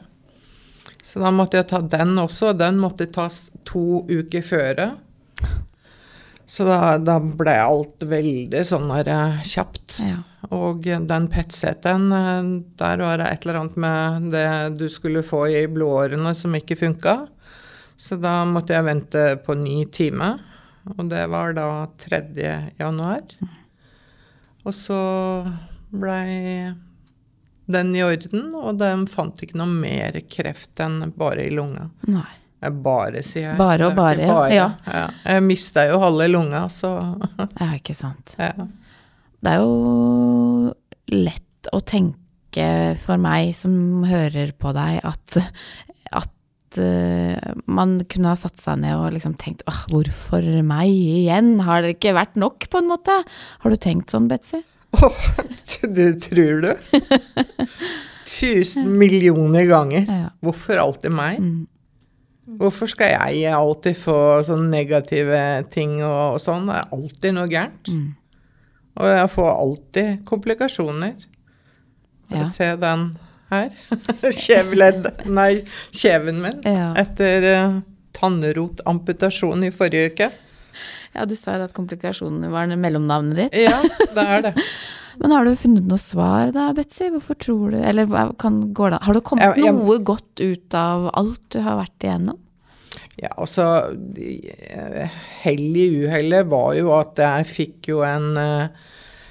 Så 1.05 1.21
da 1.21 1.29
måtte 1.35 1.57
jeg 1.59 1.67
ta 1.69 1.79
den 1.83 2.17
også, 2.21 2.53
og 2.53 2.59
den 2.61 2.79
måtte 2.81 3.05
tas 3.11 3.51
to 3.67 4.05
uker 4.07 4.41
føre. 4.45 4.87
Så 6.45 6.65
da, 6.67 6.97
da 7.01 7.17
ble 7.19 7.55
alt 7.57 8.03
veldig 8.05 8.61
sånn 8.69 8.89
der 8.91 9.09
eh, 9.11 9.45
kjapt. 9.49 9.99
Ja. 10.05 10.19
Og 10.53 10.85
den 10.85 11.29
PET-CT-en, 11.33 12.05
eh, 12.13 12.49
der 12.77 13.01
var 13.01 13.21
det 13.21 13.29
et 13.31 13.45
eller 13.45 13.61
annet 13.63 13.79
med 13.81 14.29
det 14.35 14.47
du 14.77 14.85
skulle 14.93 15.25
få 15.25 15.45
i 15.49 15.65
blodårene 15.71 16.35
som 16.37 16.53
ikke 16.57 16.77
funka. 16.79 17.17
Så 17.97 18.19
da 18.21 18.43
måtte 18.45 18.75
jeg 18.75 18.85
vente 18.85 19.23
på 19.45 19.55
ny 19.57 19.85
time, 19.93 20.35
og 20.93 21.05
det 21.09 21.23
var 21.31 21.55
da 21.57 21.69
3. 22.03 22.21
januar. 22.77 23.23
Og 24.65 24.73
så 24.75 24.99
blei 25.95 26.73
den 27.65 27.93
i 27.95 28.03
orden, 28.05 28.51
og 28.59 28.77
de 28.81 28.91
fant 29.09 29.41
ikke 29.41 29.57
noe 29.57 29.71
mer 29.71 30.19
kreft 30.29 30.81
enn 30.83 31.13
bare 31.17 31.47
i 31.47 31.53
lunga. 31.53 31.87
Nei. 32.05 32.27
Jeg 32.65 32.75
bare, 32.85 33.21
sier 33.25 33.47
jeg. 33.51 33.57
Bare 33.59 33.89
og 33.89 33.95
bare, 33.97 34.25
bare, 34.25 34.51
ja. 34.53 34.67
ja. 34.89 35.05
Jeg 35.35 35.45
mista 35.45 35.85
jo 35.89 36.01
halve 36.01 36.27
lunga, 36.31 36.65
så 36.73 36.95
Ja, 37.61 37.71
ikke 37.77 37.95
sant. 37.97 38.35
ja. 38.41 38.53
Det 39.45 39.51
er 39.53 39.61
jo 39.61 40.71
lett 41.13 41.69
å 41.75 41.81
tenke 41.85 42.69
for 43.03 43.21
meg 43.21 43.51
som 43.57 44.05
hører 44.07 44.53
på 44.57 44.71
deg, 44.73 45.01
at, 45.05 45.37
at 46.15 46.79
eh, 46.81 47.51
man 47.67 47.99
kunne 48.09 48.31
ha 48.31 48.39
satt 48.39 48.57
seg 48.63 48.79
ned 48.81 48.95
og 48.97 49.13
liksom 49.13 49.35
tenkt 49.41 49.61
åh, 49.69 49.83
hvorfor 49.91 50.47
meg 50.65 50.89
igjen? 50.89 51.59
Har 51.67 51.83
det 51.85 51.97
ikke 51.97 52.15
vært 52.17 52.39
nok, 52.41 52.65
på 52.71 52.81
en 52.81 52.89
måte? 52.89 53.19
Har 53.61 53.75
du 53.75 53.77
tenkt 53.77 54.15
sånn, 54.15 54.31
Betzy? 54.31 54.63
Du 55.85 56.05
tror 56.23 56.63
du? 56.63 56.71
Tusen 58.25 58.87
millioner 58.97 59.67
ganger. 59.69 60.07
Hvorfor 60.41 60.79
alltid 60.81 61.13
meg? 61.13 61.37
Mm. 61.43 61.67
Hvorfor 62.45 62.89
skal 62.91 63.15
jeg 63.15 63.53
alltid 63.57 63.97
få 63.97 64.17
sånne 64.45 64.69
negative 64.69 65.39
ting 65.73 65.97
og, 66.03 66.35
og 66.35 66.41
sånn? 66.43 66.67
Det 66.69 66.77
er 66.77 66.93
alltid 66.97 67.35
noe 67.37 67.49
gærent. 67.49 67.89
Mm. 67.89 68.11
Og 68.95 69.11
jeg 69.11 69.31
får 69.33 69.49
alltid 69.51 70.11
komplikasjoner. 70.29 71.15
Ja. 72.31 72.45
Se 72.49 72.69
den 72.81 73.09
her. 73.51 73.73
Kjeveledd 74.45 75.09
Nei, 75.29 75.65
kjeven 75.93 76.41
min. 76.43 76.61
Ja. 76.65 76.91
Etter 77.01 77.49
uh, 77.49 77.75
tannrotamputasjon 78.15 79.67
i 79.67 79.73
forrige 79.75 80.13
uke. 80.13 80.29
Ja, 81.15 81.25
du 81.25 81.35
sa 81.39 81.55
jo 81.57 81.65
at 81.67 81.73
komplikasjonene 81.77 82.49
var 82.53 82.67
mellomnavnet 82.75 83.35
ditt. 83.45 83.57
Ja, 83.65 83.81
det 84.15 84.25
er 84.37 84.45
det. 84.49 84.53
Men 85.21 85.31
har 85.31 85.45
du 85.47 85.53
funnet 85.55 85.85
noe 85.87 86.01
svar 86.01 86.49
da, 86.51 86.69
Betzy? 86.75 87.05
Hvorfor 87.13 87.37
tror 87.39 87.71
du 87.71 87.77
Eller 87.79 88.09
kan, 88.41 88.57
går 88.75 88.89
det 88.91 88.97
Har 89.05 89.15
det 89.15 89.21
kommet 89.23 89.45
Jeg- 89.55 89.63
jeg- 89.63 89.75
noe 89.77 89.95
godt 90.03 90.41
ut 90.43 90.75
av 90.75 91.05
alt 91.15 91.39
du 91.55 91.61
har 91.63 91.77
vært 91.79 92.03
igjennom? 92.03 92.41
Ja, 93.21 93.29
altså 93.39 93.63
eh, 94.19 95.07
Hell 95.45 95.77
i 95.79 95.85
uhellet 96.03 96.49
var 96.51 96.73
jo 96.75 96.91
at 96.97 97.15
jeg 97.23 97.47
fikk 97.47 97.87
jo 97.93 98.01
en 98.03 98.27
eh, 98.41 98.67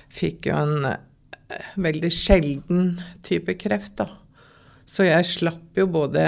Fikk 0.09 0.49
jo 0.49 0.57
en 0.57 0.87
eh, 0.89 1.69
veldig 1.77 2.11
sjelden 2.17 2.95
type 3.27 3.53
kreft, 3.61 3.97
da. 4.01 4.07
Så 4.89 5.05
jeg 5.05 5.25
slapp 5.29 5.77
jo 5.77 5.85
både 5.91 6.23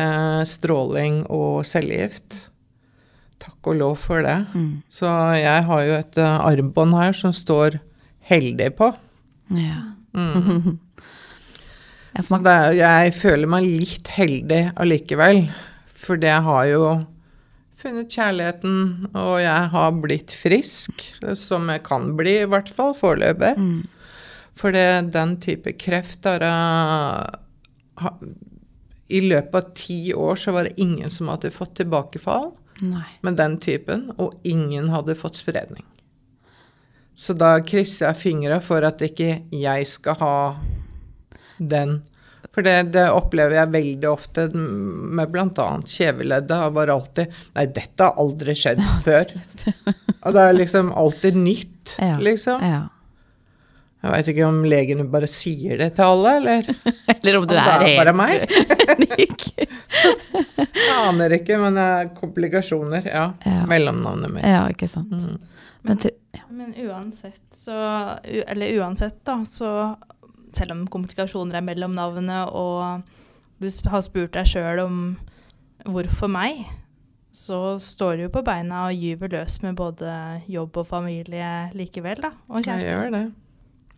stråling 0.49 1.23
og 1.33 1.65
cellegift. 1.69 2.43
Takk 3.43 3.71
og 3.71 3.79
lov 3.81 3.97
for 4.01 4.25
det. 4.25 4.39
Mm. 4.55 4.83
Så 4.93 5.11
jeg 5.37 5.67
har 5.69 5.83
jo 5.85 5.99
et 5.99 6.19
eh, 6.23 6.39
armbånd 6.51 6.97
her 6.97 7.13
som 7.17 7.35
står 7.37 7.79
'heldig' 8.31 8.75
på. 8.79 8.95
Ja. 9.55 9.93
Mm. 10.17 10.79
Så 12.27 12.39
det, 12.41 12.57
jeg 12.79 13.13
føler 13.13 13.51
meg 13.51 13.67
litt 13.69 14.09
heldig 14.09 14.63
allikevel. 14.81 15.51
For 15.93 16.17
jeg 16.17 16.41
har 16.47 16.65
jo 16.71 16.87
funnet 17.77 18.09
kjærligheten, 18.09 19.11
og 19.13 19.35
jeg 19.43 19.69
har 19.75 19.99
blitt 20.01 20.33
frisk. 20.33 21.05
Som 21.37 21.69
jeg 21.69 21.85
kan 21.85 22.17
bli, 22.17 22.39
i 22.41 22.49
hvert 22.49 22.73
fall 22.73 22.97
foreløpig. 22.97 23.53
mm. 23.59 23.85
For 24.57 24.73
det, 24.73 25.13
den 25.13 25.37
type 25.37 25.75
kreft 25.77 26.25
har 26.25 26.41
jeg 26.41 28.17
I 29.13 29.21
løpet 29.21 29.55
av 29.59 29.75
ti 29.77 29.99
år 30.17 30.41
så 30.41 30.55
var 30.57 30.65
det 30.65 30.81
ingen 30.81 31.13
som 31.13 31.29
hadde 31.29 31.53
fått 31.53 31.77
tilbakefall. 31.77 32.55
Nei. 32.81 33.07
med 33.23 33.37
den 33.39 33.59
typen, 33.63 34.11
og 34.17 34.35
ingen 34.45 34.91
hadde 34.93 35.15
fått 35.19 35.39
spredning. 35.41 35.85
Så 37.17 37.33
da 37.33 37.55
krysser 37.65 38.11
jeg 38.11 38.21
fingra 38.21 38.59
for 38.61 38.85
at 38.85 39.01
ikke 39.01 39.39
jeg 39.57 39.87
skal 39.89 40.19
ha 40.21 40.35
den. 41.57 42.03
For 42.53 42.65
det, 42.65 42.93
det 42.93 43.07
opplever 43.13 43.57
jeg 43.57 43.73
veldig 43.73 44.09
ofte 44.11 44.45
med 44.53 45.33
bl.a. 45.33 45.69
kjeveleddet. 45.85 46.49
Det 46.53 46.59
var 46.77 46.93
alltid 46.93 47.41
Nei, 47.57 47.65
dette 47.79 48.05
har 48.05 48.21
aldri 48.21 48.55
skjedd 48.57 48.85
før. 49.07 49.33
Og 50.27 50.37
det 50.37 50.45
er 50.45 50.61
liksom 50.61 50.93
alltid 50.93 51.41
nytt, 51.41 51.97
liksom. 52.21 52.61
Ja. 52.65 52.77
Ja. 52.77 52.85
Jeg 54.05 54.13
veit 54.13 54.29
ikke 54.31 54.47
om 54.47 54.59
legene 54.69 55.07
bare 55.11 55.29
sier 55.31 55.81
det 55.81 55.89
til 55.97 56.05
alle, 56.05 56.37
eller 56.39 56.69
Eller 57.17 57.39
om 57.39 57.43
om 57.43 57.49
du 57.49 57.55
det 57.55 57.63
er 57.63 57.85
er 57.87 57.97
bare 57.99 58.13
meg. 58.15 58.35
Jeg 59.57 60.93
aner 61.09 61.35
ikke, 61.39 61.59
men 61.63 61.79
det 61.79 61.87
er 61.97 62.11
komplikasjoner. 62.19 63.09
Ja. 63.09 63.27
Ja. 63.47 63.63
Mellomnavnet 63.71 64.35
mitt. 64.37 64.47
Ja, 64.47 64.67
ikke 64.71 64.89
sant. 64.91 65.13
Mm. 65.17 65.39
Men 65.87 65.99
Men 66.51 66.75
uansett 66.87 67.43
så 67.55 67.75
Eller 68.25 68.79
uansett, 68.81 69.21
da, 69.25 69.39
så 69.45 69.97
Selv 70.53 70.73
om 70.73 70.87
komplikasjoner 70.91 71.59
er 71.59 71.65
mellom 71.65 71.95
navnet, 71.95 72.49
og 72.49 73.03
du 73.61 73.69
har 73.91 74.03
spurt 74.05 74.33
deg 74.37 74.49
sjøl 74.49 74.81
om 74.83 75.01
hvorfor 75.87 76.29
meg, 76.33 76.65
så 77.37 77.77
står 77.81 78.17
du 78.17 78.23
jo 78.27 78.31
på 78.33 78.43
beina 78.45 78.87
og 78.89 78.97
gyver 78.97 79.31
løs 79.33 79.59
med 79.63 79.77
både 79.79 80.13
jobb 80.49 80.77
og 80.81 80.89
familie 80.89 81.71
likevel, 81.77 82.23
da. 82.25 82.33
Og 82.49 82.65
Jeg 82.67 82.87
gjør 82.87 83.13
det. 83.13 83.25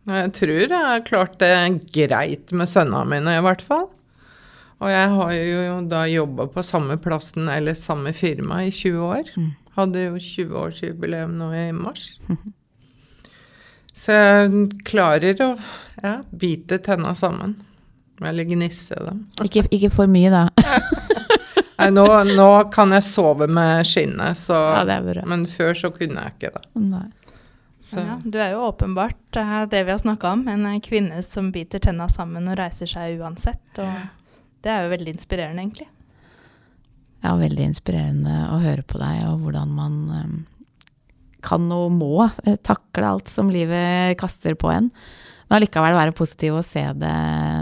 Jeg 0.09 0.33
tror 0.39 0.55
jeg 0.57 0.73
har 0.73 1.05
klart 1.05 1.39
det 1.41 1.53
greit 1.93 2.53
med 2.57 2.71
sønnene 2.71 3.05
mine, 3.11 3.37
i 3.37 3.45
hvert 3.45 3.65
fall. 3.65 3.89
Og 4.79 4.93
jeg 4.93 5.09
har 5.11 5.33
jo 5.35 5.79
da 5.91 6.05
jobba 6.07 6.47
på 6.55 6.63
samme 6.63 6.97
plassen 7.03 7.51
eller 7.51 7.75
samme 7.79 8.15
firma 8.15 8.63
i 8.65 8.71
20 8.71 9.01
år. 9.09 9.33
Mm. 9.37 9.51
Hadde 9.79 10.05
jo 10.05 10.21
20-årsjubileum 10.23 11.35
nå 11.39 11.51
i 11.55 11.67
mars. 11.75 12.13
Så 13.99 14.15
jeg 14.15 14.69
klarer 14.87 15.41
å 15.43 15.49
ja, 16.03 16.19
bite 16.31 16.79
tenna 16.83 17.15
sammen. 17.19 17.57
Eller 18.23 18.47
gnisse 18.47 18.97
dem. 19.03 19.27
ikke, 19.45 19.67
ikke 19.75 19.91
for 19.95 20.11
mye, 20.11 20.31
da. 20.31 20.47
Nei, 21.79 21.91
nå, 21.95 22.07
nå 22.35 22.49
kan 22.75 22.91
jeg 22.97 23.07
sove 23.07 23.47
med 23.51 23.87
skinnet, 23.87 24.39
så 24.39 24.57
Ja, 24.57 24.83
det 24.87 24.99
bra. 25.07 25.23
Men 25.31 25.45
før 25.51 25.77
så 25.79 25.93
kunne 25.95 26.25
jeg 26.25 26.35
ikke 26.35 26.51
det. 26.57 26.65
Nei. 26.83 27.07
Så 27.89 28.03
Ja, 28.05 28.19
du 28.25 28.37
er 28.37 28.53
jo 28.53 28.67
åpenbart 28.67 29.37
eh, 29.41 29.63
det 29.73 29.85
vi 29.87 29.95
har 29.95 30.01
snakka 30.01 30.33
om, 30.37 30.43
en 30.49 30.67
eh, 30.69 30.81
kvinne 30.85 31.23
som 31.25 31.49
biter 31.55 31.81
tenna 31.81 32.09
sammen 32.13 32.51
og 32.51 32.59
reiser 32.61 32.91
seg 32.91 33.23
uansett. 33.23 33.81
Og 33.81 34.59
det 34.65 34.73
er 34.75 34.85
jo 34.85 34.93
veldig 34.93 35.15
inspirerende, 35.15 35.65
egentlig. 35.65 35.89
Ja, 37.25 37.33
veldig 37.41 37.65
inspirerende 37.71 38.43
å 38.53 38.59
høre 38.63 38.85
på 38.85 39.01
deg, 39.01 39.23
og 39.31 39.47
hvordan 39.47 39.73
man 39.79 39.97
eh, 40.19 40.35
kan 41.49 41.65
og 41.73 41.95
må 41.97 42.29
takle 42.67 43.15
alt 43.15 43.33
som 43.33 43.49
livet 43.55 44.19
kaster 44.21 44.59
på 44.59 44.69
en. 44.75 44.91
Men 45.49 45.57
allikevel 45.57 45.97
være 45.97 46.17
positiv 46.19 46.59
og 46.59 46.67
se 46.69 46.83
det, 46.99 47.17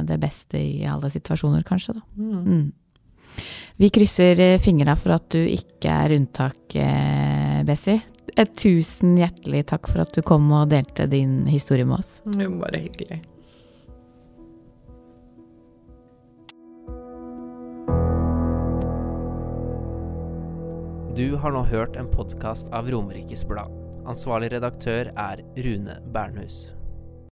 det 0.08 0.18
beste 0.18 0.58
i 0.58 0.88
alle 0.90 1.12
situasjoner, 1.12 1.62
kanskje, 1.68 2.00
da. 2.00 2.04
mm. 2.18 2.42
Mm. 2.50 2.66
Vi 3.76 3.90
krysser 3.92 4.40
fingra 4.64 4.94
for 4.96 5.12
at 5.12 5.26
du 5.34 5.42
ikke 5.44 5.92
er 5.92 6.14
unntak, 6.16 6.74
eh, 6.80 7.62
Bessie. 7.68 8.00
Tusen 8.36 9.16
hjertelig 9.16 9.62
takk 9.72 9.88
for 9.88 10.04
at 10.04 10.12
du 10.12 10.20
kom 10.20 10.50
og 10.52 10.68
delte 10.68 11.06
din 11.08 11.46
historie 11.48 11.88
med 11.88 12.02
oss. 12.02 12.18
Det 12.24 12.44
var 12.44 12.58
bare 12.66 12.82
hyggelig. 12.84 13.22
Du 21.16 21.32
har 21.40 21.56
nå 21.56 21.62
hørt 21.64 21.96
en 21.96 22.10
podkast 22.12 22.68
av 22.76 22.90
Romerikes 22.92 23.46
Blad. 23.48 23.72
Ansvarlig 24.04 24.52
redaktør 24.52 25.08
er 25.16 25.40
Rune 25.64 25.96
Bernhus. 26.12 26.75